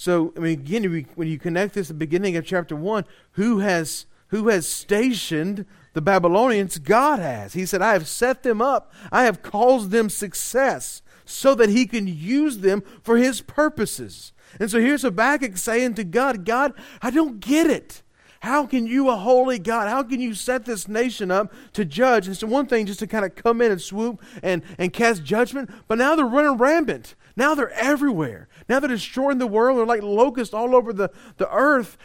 So, 0.01 0.33
I 0.35 0.39
mean, 0.39 0.53
again, 0.53 1.05
when 1.13 1.27
you 1.27 1.37
connect 1.37 1.75
this 1.75 1.91
at 1.91 1.93
the 1.93 1.99
beginning 1.99 2.35
of 2.35 2.43
chapter 2.43 2.75
1, 2.75 3.05
who 3.33 3.59
has, 3.59 4.07
who 4.29 4.47
has 4.47 4.67
stationed 4.67 5.63
the 5.93 6.01
Babylonians? 6.01 6.79
God 6.79 7.19
has. 7.19 7.53
He 7.53 7.67
said, 7.67 7.83
I 7.83 7.93
have 7.93 8.07
set 8.07 8.41
them 8.41 8.63
up, 8.63 8.91
I 9.11 9.25
have 9.25 9.43
caused 9.43 9.91
them 9.91 10.09
success 10.09 11.03
so 11.23 11.53
that 11.53 11.69
he 11.69 11.85
can 11.85 12.07
use 12.07 12.57
them 12.57 12.81
for 13.03 13.17
his 13.17 13.41
purposes. 13.41 14.33
And 14.59 14.71
so 14.71 14.79
here's 14.79 15.03
Habakkuk 15.03 15.55
saying 15.55 15.93
to 15.93 16.03
God, 16.03 16.45
God, 16.45 16.73
I 17.03 17.11
don't 17.11 17.39
get 17.39 17.67
it. 17.67 18.01
How 18.39 18.65
can 18.65 18.87
you, 18.87 19.07
a 19.07 19.15
holy 19.15 19.59
God, 19.59 19.87
how 19.87 20.01
can 20.01 20.19
you 20.19 20.33
set 20.33 20.65
this 20.65 20.87
nation 20.87 21.29
up 21.29 21.53
to 21.73 21.85
judge? 21.85 22.25
And 22.25 22.35
so 22.35 22.47
one 22.47 22.65
thing 22.65 22.87
just 22.87 23.01
to 23.01 23.07
kind 23.07 23.23
of 23.23 23.35
come 23.35 23.61
in 23.61 23.71
and 23.71 23.79
swoop 23.79 24.19
and, 24.41 24.63
and 24.79 24.91
cast 24.91 25.23
judgment, 25.23 25.69
but 25.87 25.99
now 25.99 26.15
they're 26.15 26.25
running 26.25 26.57
rampant. 26.57 27.13
Now 27.35 27.53
they're 27.53 27.71
everywhere. 27.73 28.47
Now 28.69 28.79
they're 28.79 28.89
destroying 28.89 29.37
the 29.37 29.47
world. 29.47 29.77
They're 29.77 29.85
like 29.85 30.03
locusts 30.03 30.53
all 30.53 30.75
over 30.75 30.93
the, 30.93 31.11
the 31.37 31.51
earth. 31.53 31.97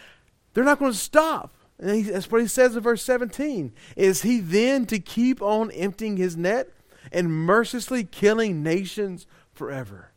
They're 0.54 0.64
not 0.64 0.78
going 0.78 0.92
to 0.92 0.98
stop. 0.98 1.54
He, 1.84 2.02
that's 2.02 2.30
what 2.30 2.40
he 2.40 2.48
says 2.48 2.74
in 2.74 2.82
verse 2.82 3.02
17. 3.02 3.72
Is 3.96 4.22
he 4.22 4.40
then 4.40 4.86
to 4.86 4.98
keep 4.98 5.42
on 5.42 5.70
emptying 5.72 6.16
his 6.16 6.36
net 6.36 6.70
and 7.12 7.30
mercilessly 7.30 8.04
killing 8.04 8.62
nations 8.62 9.26
forever? 9.52 10.10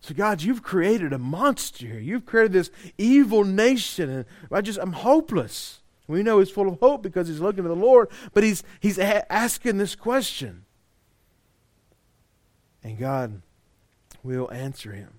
So, 0.00 0.14
God, 0.14 0.42
you've 0.42 0.64
created 0.64 1.12
a 1.12 1.18
monster 1.18 1.86
here. 1.86 2.00
You've 2.00 2.26
created 2.26 2.52
this 2.52 2.70
evil 2.98 3.44
nation. 3.44 4.10
And 4.10 4.24
I 4.50 4.60
just, 4.60 4.80
I'm 4.80 4.92
hopeless. 4.92 5.80
We 6.08 6.24
know 6.24 6.40
he's 6.40 6.50
full 6.50 6.68
of 6.68 6.80
hope 6.80 7.02
because 7.02 7.28
he's 7.28 7.38
looking 7.38 7.62
to 7.62 7.68
the 7.68 7.76
Lord, 7.76 8.08
but 8.34 8.42
he's, 8.42 8.64
he's 8.80 8.98
a- 8.98 9.32
asking 9.32 9.78
this 9.78 9.94
question. 9.94 10.64
And 12.82 12.98
God 12.98 13.42
will 14.22 14.50
answer 14.52 14.92
him. 14.92 15.18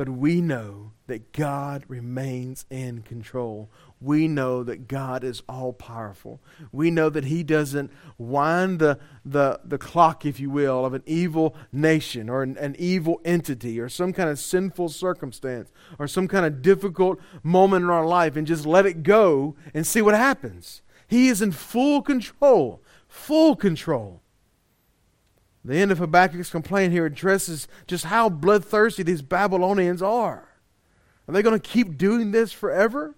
But 0.00 0.08
we 0.08 0.40
know 0.40 0.92
that 1.08 1.30
God 1.32 1.84
remains 1.86 2.64
in 2.70 3.02
control. 3.02 3.68
We 4.00 4.28
know 4.28 4.62
that 4.64 4.88
God 4.88 5.22
is 5.22 5.42
all 5.46 5.74
powerful. 5.74 6.40
We 6.72 6.90
know 6.90 7.10
that 7.10 7.26
He 7.26 7.42
doesn't 7.42 7.90
wind 8.16 8.78
the, 8.78 8.98
the, 9.26 9.60
the 9.62 9.76
clock, 9.76 10.24
if 10.24 10.40
you 10.40 10.48
will, 10.48 10.86
of 10.86 10.94
an 10.94 11.02
evil 11.04 11.54
nation 11.70 12.30
or 12.30 12.42
an, 12.42 12.56
an 12.56 12.76
evil 12.78 13.20
entity 13.26 13.78
or 13.78 13.90
some 13.90 14.14
kind 14.14 14.30
of 14.30 14.38
sinful 14.38 14.88
circumstance 14.88 15.70
or 15.98 16.08
some 16.08 16.28
kind 16.28 16.46
of 16.46 16.62
difficult 16.62 17.20
moment 17.42 17.84
in 17.84 17.90
our 17.90 18.06
life 18.06 18.36
and 18.36 18.46
just 18.46 18.64
let 18.64 18.86
it 18.86 19.02
go 19.02 19.54
and 19.74 19.86
see 19.86 20.00
what 20.00 20.14
happens. 20.14 20.80
He 21.08 21.28
is 21.28 21.42
in 21.42 21.52
full 21.52 22.00
control, 22.00 22.82
full 23.06 23.54
control. 23.54 24.22
The 25.64 25.76
end 25.76 25.92
of 25.92 25.98
Habakkuk's 25.98 26.50
complaint 26.50 26.92
here 26.92 27.06
addresses 27.06 27.68
just 27.86 28.06
how 28.06 28.28
bloodthirsty 28.28 29.02
these 29.02 29.22
Babylonians 29.22 30.00
are. 30.02 30.48
Are 31.28 31.32
they 31.34 31.42
going 31.42 31.58
to 31.58 31.68
keep 31.68 31.98
doing 31.98 32.30
this 32.30 32.52
forever? 32.52 33.14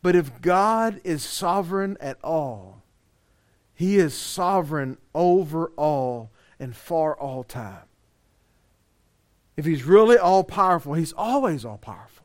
But 0.00 0.16
if 0.16 0.40
God 0.40 1.00
is 1.04 1.22
sovereign 1.22 1.96
at 2.00 2.16
all, 2.24 2.82
He 3.74 3.96
is 3.96 4.14
sovereign 4.14 4.96
over 5.14 5.66
all 5.76 6.30
and 6.58 6.74
for 6.74 7.16
all 7.16 7.44
time. 7.44 7.84
if 9.56 9.64
he's 9.64 9.84
really 9.84 10.16
all 10.16 10.44
powerful, 10.44 10.94
he's 10.94 11.12
always 11.12 11.64
all 11.64 11.78
powerful. 11.78 12.24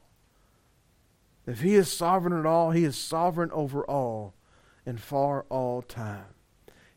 If 1.47 1.61
he 1.61 1.75
is 1.75 1.91
sovereign 1.91 2.37
at 2.39 2.45
all, 2.45 2.71
he 2.71 2.83
is 2.83 2.95
sovereign 2.95 3.49
over 3.51 3.83
all 3.85 4.33
and 4.85 4.99
for 4.99 5.45
all 5.49 5.81
time. 5.81 6.25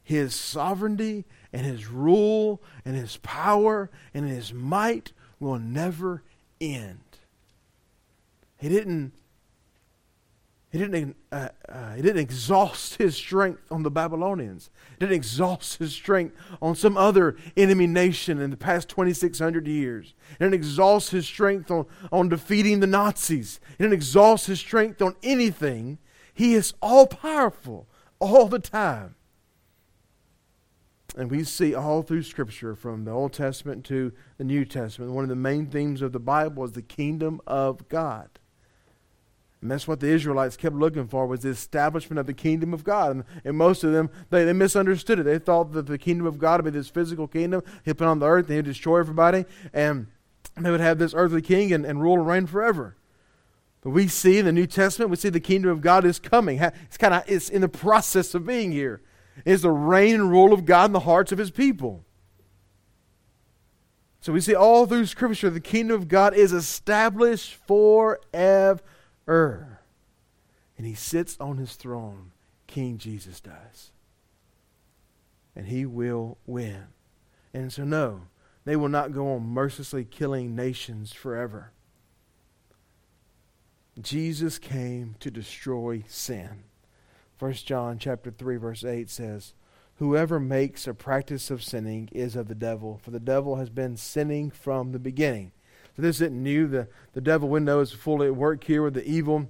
His 0.02 0.34
sovereignty 0.34 1.24
and 1.56 1.64
his 1.64 1.88
rule 1.88 2.62
and 2.84 2.94
his 2.94 3.16
power 3.16 3.90
and 4.12 4.28
his 4.28 4.52
might 4.52 5.14
will 5.40 5.58
never 5.58 6.22
end. 6.60 7.00
He 8.58 8.68
didn't 8.68 9.12
he 10.70 10.78
didn't, 10.78 11.16
uh, 11.32 11.48
uh, 11.66 11.94
he 11.94 12.02
didn't 12.02 12.20
exhaust 12.20 12.96
his 12.96 13.16
strength 13.16 13.62
on 13.70 13.82
the 13.82 13.90
Babylonians. 13.90 14.68
He 14.90 15.06
didn't 15.06 15.14
exhaust 15.14 15.78
his 15.78 15.94
strength 15.94 16.36
on 16.60 16.74
some 16.74 16.98
other 16.98 17.36
enemy 17.56 17.86
nation 17.86 18.38
in 18.38 18.50
the 18.50 18.58
past 18.58 18.90
2,600 18.90 19.66
years. 19.66 20.12
He 20.28 20.44
didn't 20.44 20.52
exhaust 20.52 21.12
his 21.12 21.24
strength 21.24 21.70
on, 21.70 21.86
on 22.12 22.28
defeating 22.28 22.80
the 22.80 22.86
Nazis. 22.86 23.58
He 23.78 23.84
didn't 23.84 23.94
exhaust 23.94 24.48
his 24.48 24.60
strength 24.60 25.00
on 25.00 25.14
anything. 25.22 25.96
He 26.34 26.52
is 26.52 26.74
all 26.82 27.06
powerful 27.06 27.86
all 28.18 28.46
the 28.46 28.58
time. 28.58 29.15
And 31.16 31.30
we 31.30 31.44
see 31.44 31.74
all 31.74 32.02
through 32.02 32.24
Scripture, 32.24 32.74
from 32.74 33.04
the 33.04 33.10
Old 33.10 33.32
Testament 33.32 33.86
to 33.86 34.12
the 34.36 34.44
New 34.44 34.66
Testament, 34.66 35.12
one 35.12 35.24
of 35.24 35.30
the 35.30 35.36
main 35.36 35.66
themes 35.66 36.02
of 36.02 36.12
the 36.12 36.20
Bible 36.20 36.62
is 36.64 36.72
the 36.72 36.82
kingdom 36.82 37.40
of 37.46 37.88
God. 37.88 38.28
And 39.62 39.70
that's 39.70 39.88
what 39.88 40.00
the 40.00 40.08
Israelites 40.08 40.56
kept 40.56 40.76
looking 40.76 41.08
for 41.08 41.26
was 41.26 41.40
the 41.40 41.48
establishment 41.48 42.20
of 42.20 42.26
the 42.26 42.34
kingdom 42.34 42.74
of 42.74 42.84
God. 42.84 43.12
And, 43.12 43.24
and 43.44 43.56
most 43.56 43.82
of 43.82 43.92
them, 43.92 44.10
they, 44.28 44.44
they 44.44 44.52
misunderstood 44.52 45.18
it. 45.18 45.22
They 45.22 45.38
thought 45.38 45.72
that 45.72 45.86
the 45.86 45.96
kingdom 45.96 46.26
of 46.26 46.38
God 46.38 46.62
would 46.62 46.72
be 46.72 46.78
this 46.78 46.90
physical 46.90 47.26
kingdom. 47.26 47.62
He'd 47.84 47.96
put 47.96 48.06
on 48.06 48.18
the 48.18 48.26
earth 48.26 48.48
and 48.48 48.56
he'd 48.56 48.66
destroy 48.66 48.98
everybody. 48.98 49.46
And 49.72 50.08
they 50.56 50.70
would 50.70 50.80
have 50.80 50.98
this 50.98 51.14
earthly 51.14 51.40
king 51.40 51.72
and, 51.72 51.86
and 51.86 52.02
rule 52.02 52.18
and 52.18 52.26
reign 52.26 52.46
forever. 52.46 52.96
But 53.80 53.90
we 53.90 54.08
see 54.08 54.38
in 54.38 54.44
the 54.44 54.52
New 54.52 54.66
Testament, 54.66 55.10
we 55.10 55.16
see 55.16 55.30
the 55.30 55.40
kingdom 55.40 55.70
of 55.70 55.80
God 55.80 56.04
is 56.04 56.18
coming. 56.18 56.60
It's 56.60 56.98
kind 56.98 57.14
of 57.14 57.24
it's 57.26 57.48
in 57.48 57.62
the 57.62 57.68
process 57.68 58.34
of 58.34 58.46
being 58.46 58.72
here. 58.72 59.00
It's 59.44 59.62
the 59.62 59.70
reign 59.70 60.14
and 60.14 60.30
rule 60.30 60.52
of 60.52 60.64
God 60.64 60.86
in 60.86 60.92
the 60.92 61.00
hearts 61.00 61.32
of 61.32 61.38
his 61.38 61.50
people. 61.50 62.04
So 64.20 64.32
we 64.32 64.40
see 64.40 64.54
all 64.54 64.86
through 64.86 65.06
Scripture 65.06 65.50
the 65.50 65.60
kingdom 65.60 65.94
of 66.00 66.08
God 66.08 66.34
is 66.34 66.52
established 66.52 67.54
forever 67.66 68.80
er. 69.28 69.80
And 70.76 70.86
he 70.86 70.94
sits 70.94 71.36
on 71.40 71.58
his 71.58 71.74
throne. 71.74 72.32
King 72.66 72.98
Jesus 72.98 73.40
does. 73.40 73.92
And 75.54 75.66
he 75.66 75.86
will 75.86 76.38
win. 76.46 76.88
And 77.54 77.72
so, 77.72 77.84
no, 77.84 78.22
they 78.64 78.76
will 78.76 78.88
not 78.88 79.12
go 79.12 79.32
on 79.32 79.42
mercilessly 79.42 80.04
killing 80.04 80.54
nations 80.54 81.12
forever. 81.12 81.72
Jesus 84.00 84.58
came 84.58 85.14
to 85.20 85.30
destroy 85.30 86.04
sin. 86.06 86.64
1 87.38 87.52
John 87.54 87.98
chapter 87.98 88.30
3 88.30 88.56
verse 88.56 88.84
8 88.84 89.10
says, 89.10 89.54
Whoever 89.98 90.38
makes 90.38 90.86
a 90.86 90.94
practice 90.94 91.50
of 91.50 91.62
sinning 91.62 92.08
is 92.12 92.36
of 92.36 92.48
the 92.48 92.54
devil, 92.54 93.00
for 93.02 93.10
the 93.10 93.20
devil 93.20 93.56
has 93.56 93.70
been 93.70 93.96
sinning 93.96 94.50
from 94.50 94.92
the 94.92 94.98
beginning. 94.98 95.52
So 95.96 96.02
this 96.02 96.16
isn't 96.16 96.42
new. 96.42 96.66
The, 96.66 96.88
the 97.14 97.22
devil 97.22 97.48
window 97.48 97.80
is 97.80 97.92
fully 97.92 98.26
at 98.26 98.36
work 98.36 98.64
here 98.64 98.82
with 98.82 98.94
the 98.94 99.08
evil 99.08 99.48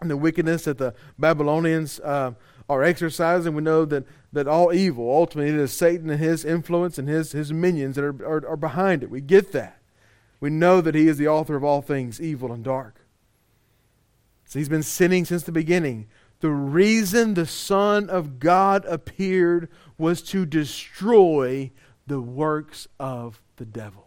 and 0.00 0.10
the 0.10 0.16
wickedness 0.16 0.64
that 0.64 0.78
the 0.78 0.94
Babylonians 1.18 2.00
uh, 2.00 2.32
are 2.68 2.82
exercising. 2.82 3.54
We 3.54 3.62
know 3.62 3.84
that, 3.86 4.04
that 4.32 4.46
all 4.46 4.72
evil, 4.72 5.10
ultimately, 5.10 5.52
it 5.52 5.58
is 5.58 5.72
Satan 5.72 6.10
and 6.10 6.20
his 6.20 6.44
influence 6.44 6.98
and 6.98 7.08
his, 7.08 7.32
his 7.32 7.52
minions 7.52 7.96
that 7.96 8.04
are, 8.04 8.26
are, 8.26 8.46
are 8.46 8.56
behind 8.56 9.02
it. 9.02 9.10
We 9.10 9.22
get 9.22 9.52
that. 9.52 9.80
We 10.40 10.50
know 10.50 10.80
that 10.82 10.94
he 10.94 11.08
is 11.08 11.16
the 11.16 11.28
author 11.28 11.56
of 11.56 11.64
all 11.64 11.82
things 11.82 12.20
evil 12.20 12.52
and 12.52 12.62
dark. 12.62 13.00
So 14.44 14.58
he's 14.58 14.68
been 14.68 14.82
sinning 14.82 15.24
since 15.24 15.42
the 15.42 15.52
beginning. 15.52 16.06
The 16.40 16.50
reason 16.50 17.34
the 17.34 17.46
Son 17.46 18.08
of 18.08 18.38
God 18.38 18.84
appeared 18.84 19.68
was 19.96 20.22
to 20.22 20.46
destroy 20.46 21.72
the 22.06 22.20
works 22.20 22.86
of 23.00 23.42
the 23.56 23.66
devil. 23.66 24.06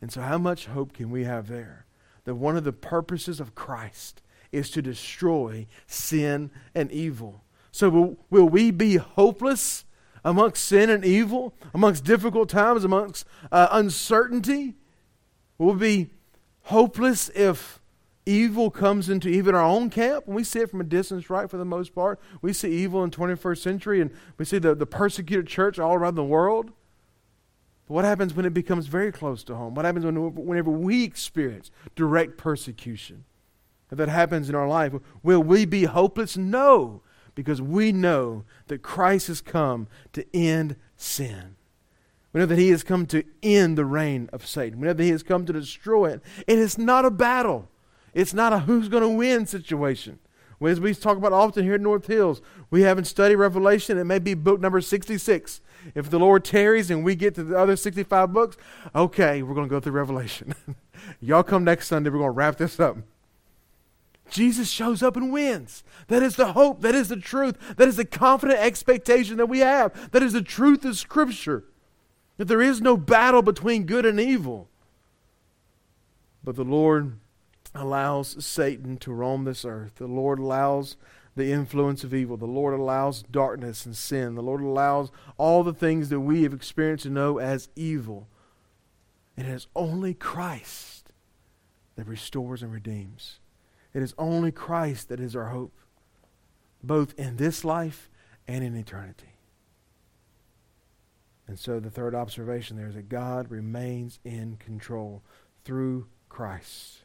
And 0.00 0.10
so, 0.10 0.22
how 0.22 0.38
much 0.38 0.66
hope 0.66 0.94
can 0.94 1.10
we 1.10 1.24
have 1.24 1.48
there? 1.48 1.86
That 2.24 2.34
one 2.34 2.56
of 2.56 2.64
the 2.64 2.72
purposes 2.72 3.38
of 3.38 3.54
Christ 3.54 4.22
is 4.50 4.70
to 4.70 4.82
destroy 4.82 5.66
sin 5.86 6.50
and 6.74 6.90
evil. 6.90 7.44
So, 7.70 7.88
will, 7.90 8.16
will 8.30 8.48
we 8.48 8.70
be 8.70 8.96
hopeless 8.96 9.84
amongst 10.24 10.64
sin 10.64 10.88
and 10.88 11.04
evil, 11.04 11.54
amongst 11.74 12.04
difficult 12.04 12.48
times, 12.48 12.84
amongst 12.84 13.26
uh, 13.50 13.68
uncertainty? 13.70 14.74
Will 15.58 15.74
we 15.74 16.04
be 16.04 16.10
hopeless 16.62 17.30
if 17.34 17.81
evil 18.26 18.70
comes 18.70 19.08
into 19.08 19.28
even 19.28 19.54
our 19.54 19.64
own 19.64 19.90
camp? 19.90 20.26
And 20.26 20.36
we 20.36 20.44
see 20.44 20.60
it 20.60 20.70
from 20.70 20.80
a 20.80 20.84
distance, 20.84 21.28
right, 21.30 21.50
for 21.50 21.56
the 21.56 21.64
most 21.64 21.94
part. 21.94 22.20
We 22.40 22.52
see 22.52 22.70
evil 22.70 23.02
in 23.04 23.10
21st 23.10 23.58
century, 23.58 24.00
and 24.00 24.10
we 24.38 24.44
see 24.44 24.58
the, 24.58 24.74
the 24.74 24.86
persecuted 24.86 25.46
church 25.46 25.78
all 25.78 25.94
around 25.94 26.14
the 26.14 26.24
world. 26.24 26.72
But 27.86 27.94
what 27.94 28.04
happens 28.04 28.34
when 28.34 28.46
it 28.46 28.54
becomes 28.54 28.86
very 28.86 29.12
close 29.12 29.44
to 29.44 29.54
home? 29.54 29.74
What 29.74 29.84
happens 29.84 30.04
when, 30.04 30.34
whenever 30.34 30.70
we 30.70 31.04
experience 31.04 31.70
direct 31.94 32.36
persecution? 32.36 33.24
If 33.90 33.98
that 33.98 34.08
happens 34.08 34.48
in 34.48 34.54
our 34.54 34.68
life, 34.68 34.94
will 35.22 35.42
we 35.42 35.66
be 35.66 35.84
hopeless? 35.84 36.36
No, 36.36 37.02
because 37.34 37.60
we 37.60 37.92
know 37.92 38.44
that 38.68 38.82
Christ 38.82 39.26
has 39.26 39.40
come 39.40 39.86
to 40.14 40.24
end 40.34 40.76
sin. 40.96 41.56
We 42.32 42.40
know 42.40 42.46
that 42.46 42.58
He 42.58 42.70
has 42.70 42.82
come 42.82 43.04
to 43.06 43.24
end 43.42 43.76
the 43.76 43.84
reign 43.84 44.30
of 44.32 44.46
Satan. 44.46 44.80
We 44.80 44.86
know 44.86 44.94
that 44.94 45.02
He 45.02 45.10
has 45.10 45.22
come 45.22 45.44
to 45.44 45.52
destroy 45.52 46.12
it. 46.12 46.22
And 46.48 46.58
it's 46.58 46.78
not 46.78 47.04
a 47.04 47.10
battle, 47.10 47.68
it's 48.14 48.34
not 48.34 48.52
a 48.52 48.60
who's 48.60 48.88
going 48.88 49.02
to 49.02 49.08
win 49.08 49.46
situation. 49.46 50.18
As 50.60 50.80
we 50.80 50.94
talk 50.94 51.16
about 51.16 51.32
often 51.32 51.64
here 51.64 51.74
at 51.74 51.80
North 51.80 52.06
Hills, 52.06 52.40
we 52.70 52.82
haven't 52.82 53.06
studied 53.06 53.36
Revelation. 53.36 53.98
It 53.98 54.04
may 54.04 54.20
be 54.20 54.34
book 54.34 54.60
number 54.60 54.80
66. 54.80 55.60
If 55.94 56.08
the 56.08 56.20
Lord 56.20 56.44
tarries 56.44 56.90
and 56.90 57.04
we 57.04 57.16
get 57.16 57.34
to 57.34 57.42
the 57.42 57.58
other 57.58 57.74
65 57.74 58.32
books, 58.32 58.56
okay, 58.94 59.42
we're 59.42 59.54
going 59.54 59.68
to 59.68 59.70
go 59.70 59.80
through 59.80 59.92
Revelation. 59.92 60.54
Y'all 61.20 61.42
come 61.42 61.64
next 61.64 61.88
Sunday. 61.88 62.10
We're 62.10 62.18
going 62.18 62.28
to 62.28 62.30
wrap 62.30 62.58
this 62.58 62.78
up. 62.78 62.98
Jesus 64.30 64.70
shows 64.70 65.02
up 65.02 65.16
and 65.16 65.32
wins. 65.32 65.82
That 66.06 66.22
is 66.22 66.36
the 66.36 66.52
hope. 66.52 66.80
That 66.80 66.94
is 66.94 67.08
the 67.08 67.16
truth. 67.16 67.76
That 67.76 67.88
is 67.88 67.96
the 67.96 68.04
confident 68.04 68.60
expectation 68.60 69.36
that 69.38 69.46
we 69.46 69.58
have. 69.58 70.12
That 70.12 70.22
is 70.22 70.32
the 70.32 70.42
truth 70.42 70.84
of 70.84 70.96
Scripture. 70.96 71.64
That 72.38 72.46
there 72.46 72.62
is 72.62 72.80
no 72.80 72.96
battle 72.96 73.42
between 73.42 73.84
good 73.84 74.06
and 74.06 74.18
evil. 74.18 74.68
But 76.42 76.56
the 76.56 76.64
Lord 76.64 77.18
allows 77.74 78.44
Satan 78.44 78.96
to 78.98 79.12
roam 79.12 79.44
this 79.44 79.64
earth. 79.64 79.96
The 79.96 80.06
Lord 80.06 80.38
allows 80.38 80.96
the 81.34 81.50
influence 81.50 82.04
of 82.04 82.12
evil. 82.12 82.36
The 82.36 82.46
Lord 82.46 82.78
allows 82.78 83.22
darkness 83.22 83.86
and 83.86 83.96
sin. 83.96 84.34
The 84.34 84.42
Lord 84.42 84.60
allows 84.60 85.10
all 85.38 85.62
the 85.62 85.72
things 85.72 86.10
that 86.10 86.20
we 86.20 86.42
have 86.42 86.52
experienced 86.52 87.04
to 87.04 87.10
know 87.10 87.38
as 87.38 87.68
evil. 87.74 88.28
It 89.36 89.46
is 89.46 89.66
only 89.74 90.12
Christ 90.12 91.12
that 91.96 92.06
restores 92.06 92.62
and 92.62 92.72
redeems. 92.72 93.38
It 93.94 94.02
is 94.02 94.14
only 94.18 94.52
Christ 94.52 95.08
that 95.08 95.20
is 95.20 95.34
our 95.34 95.48
hope, 95.48 95.72
both 96.82 97.18
in 97.18 97.36
this 97.36 97.64
life 97.64 98.10
and 98.46 98.64
in 98.64 98.76
eternity. 98.76 99.32
And 101.46 101.58
so 101.58 101.80
the 101.80 101.90
third 101.90 102.14
observation 102.14 102.76
there 102.76 102.88
is 102.88 102.94
that 102.94 103.08
God 103.08 103.50
remains 103.50 104.18
in 104.24 104.56
control 104.56 105.22
through 105.64 106.06
Christ. 106.28 107.01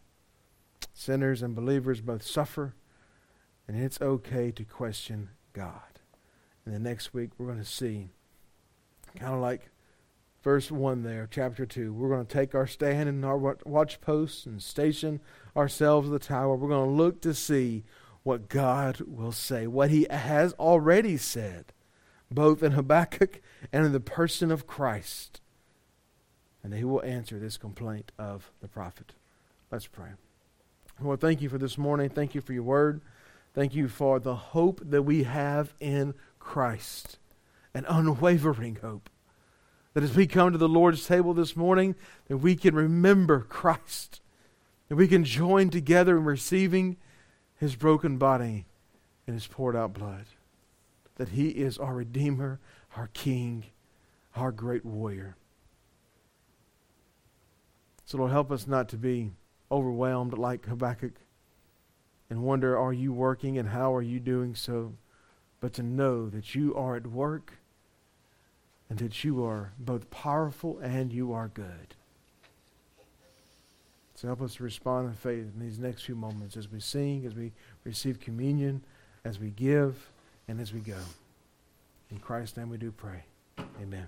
Sinners 0.97 1.43
and 1.43 1.53
believers 1.53 2.01
both 2.01 2.23
suffer 2.23 2.73
and 3.67 3.79
it's 3.79 4.01
okay 4.01 4.49
to 4.49 4.63
question 4.63 5.29
God. 5.53 5.99
And 6.65 6.73
the 6.73 6.79
next 6.79 7.13
week, 7.13 7.29
we're 7.37 7.45
going 7.45 7.59
to 7.59 7.65
see, 7.65 8.09
kind 9.15 9.35
of 9.35 9.39
like 9.39 9.69
verse 10.41 10.71
1 10.71 11.03
there, 11.03 11.27
chapter 11.29 11.67
2, 11.67 11.93
we're 11.93 12.09
going 12.09 12.25
to 12.25 12.33
take 12.33 12.55
our 12.55 12.65
stand 12.65 13.07
in 13.07 13.23
our 13.23 13.37
watch 13.37 14.01
posts 14.01 14.47
and 14.47 14.59
station 14.59 15.21
ourselves 15.55 16.07
at 16.07 16.13
the 16.13 16.19
tower. 16.19 16.55
We're 16.55 16.67
going 16.67 16.89
to 16.89 16.95
look 16.95 17.21
to 17.21 17.35
see 17.35 17.83
what 18.23 18.49
God 18.49 19.01
will 19.01 19.31
say, 19.31 19.67
what 19.67 19.91
He 19.91 20.07
has 20.09 20.53
already 20.53 21.15
said, 21.15 21.73
both 22.31 22.63
in 22.63 22.71
Habakkuk 22.71 23.39
and 23.71 23.85
in 23.85 23.91
the 23.91 23.99
person 23.99 24.49
of 24.49 24.65
Christ. 24.65 25.41
And 26.63 26.73
He 26.73 26.83
will 26.83 27.03
answer 27.03 27.37
this 27.37 27.57
complaint 27.57 28.11
of 28.17 28.51
the 28.61 28.67
prophet. 28.67 29.13
Let's 29.69 29.85
pray. 29.85 30.13
Lord, 30.99 31.21
thank 31.21 31.41
you 31.41 31.49
for 31.49 31.59
this 31.59 31.77
morning. 31.77 32.09
Thank 32.09 32.33
you 32.33 32.41
for 32.41 32.53
your 32.53 32.63
word. 32.63 33.01
Thank 33.53 33.75
you 33.75 33.87
for 33.87 34.19
the 34.19 34.35
hope 34.35 34.81
that 34.83 35.03
we 35.03 35.23
have 35.23 35.73
in 35.79 36.15
Christ, 36.39 37.19
an 37.73 37.85
unwavering 37.87 38.77
hope. 38.81 39.09
That 39.93 40.03
as 40.03 40.15
we 40.15 40.27
come 40.27 40.51
to 40.51 40.57
the 40.57 40.67
Lord's 40.67 41.05
table 41.05 41.33
this 41.33 41.55
morning, 41.55 41.95
that 42.27 42.37
we 42.37 42.55
can 42.55 42.75
remember 42.75 43.41
Christ, 43.41 44.21
that 44.89 44.95
we 44.95 45.07
can 45.07 45.23
join 45.23 45.69
together 45.69 46.17
in 46.17 46.23
receiving 46.23 46.97
his 47.55 47.75
broken 47.75 48.17
body 48.17 48.65
and 49.25 49.35
his 49.35 49.47
poured 49.47 49.75
out 49.75 49.93
blood, 49.93 50.25
that 51.15 51.29
he 51.29 51.49
is 51.49 51.77
our 51.77 51.95
Redeemer, 51.95 52.59
our 52.95 53.09
King, 53.13 53.65
our 54.35 54.51
great 54.51 54.85
warrior. 54.85 55.35
So, 58.05 58.19
Lord, 58.19 58.31
help 58.31 58.51
us 58.51 58.67
not 58.67 58.87
to 58.89 58.97
be 58.97 59.31
overwhelmed 59.71 60.37
like 60.37 60.65
Habakkuk 60.65 61.13
and 62.29 62.43
wonder, 62.43 62.77
are 62.77 62.93
you 62.93 63.13
working 63.13 63.57
and 63.57 63.69
how 63.69 63.93
are 63.93 64.01
you 64.01 64.19
doing 64.19 64.55
so? 64.55 64.93
But 65.59 65.73
to 65.73 65.83
know 65.83 66.29
that 66.29 66.55
you 66.55 66.75
are 66.75 66.95
at 66.95 67.07
work 67.07 67.53
and 68.89 68.99
that 68.99 69.23
you 69.23 69.43
are 69.43 69.73
both 69.79 70.09
powerful 70.09 70.79
and 70.79 71.11
you 71.11 71.33
are 71.33 71.47
good. 71.47 71.95
So 74.15 74.27
help 74.27 74.41
us 74.41 74.59
respond 74.59 75.07
in 75.07 75.13
faith 75.13 75.45
in 75.53 75.59
these 75.59 75.77
next 75.77 76.03
few 76.03 76.15
moments 76.15 76.57
as 76.57 76.71
we 76.71 76.79
sing, 76.79 77.25
as 77.25 77.35
we 77.35 77.51
receive 77.83 78.19
communion, 78.19 78.83
as 79.23 79.39
we 79.39 79.51
give, 79.51 80.09
and 80.47 80.59
as 80.59 80.73
we 80.73 80.79
go. 80.79 80.97
In 82.09 82.17
Christ's 82.17 82.57
name 82.57 82.69
we 82.69 82.77
do 82.77 82.91
pray. 82.91 83.25
Amen. 83.81 84.07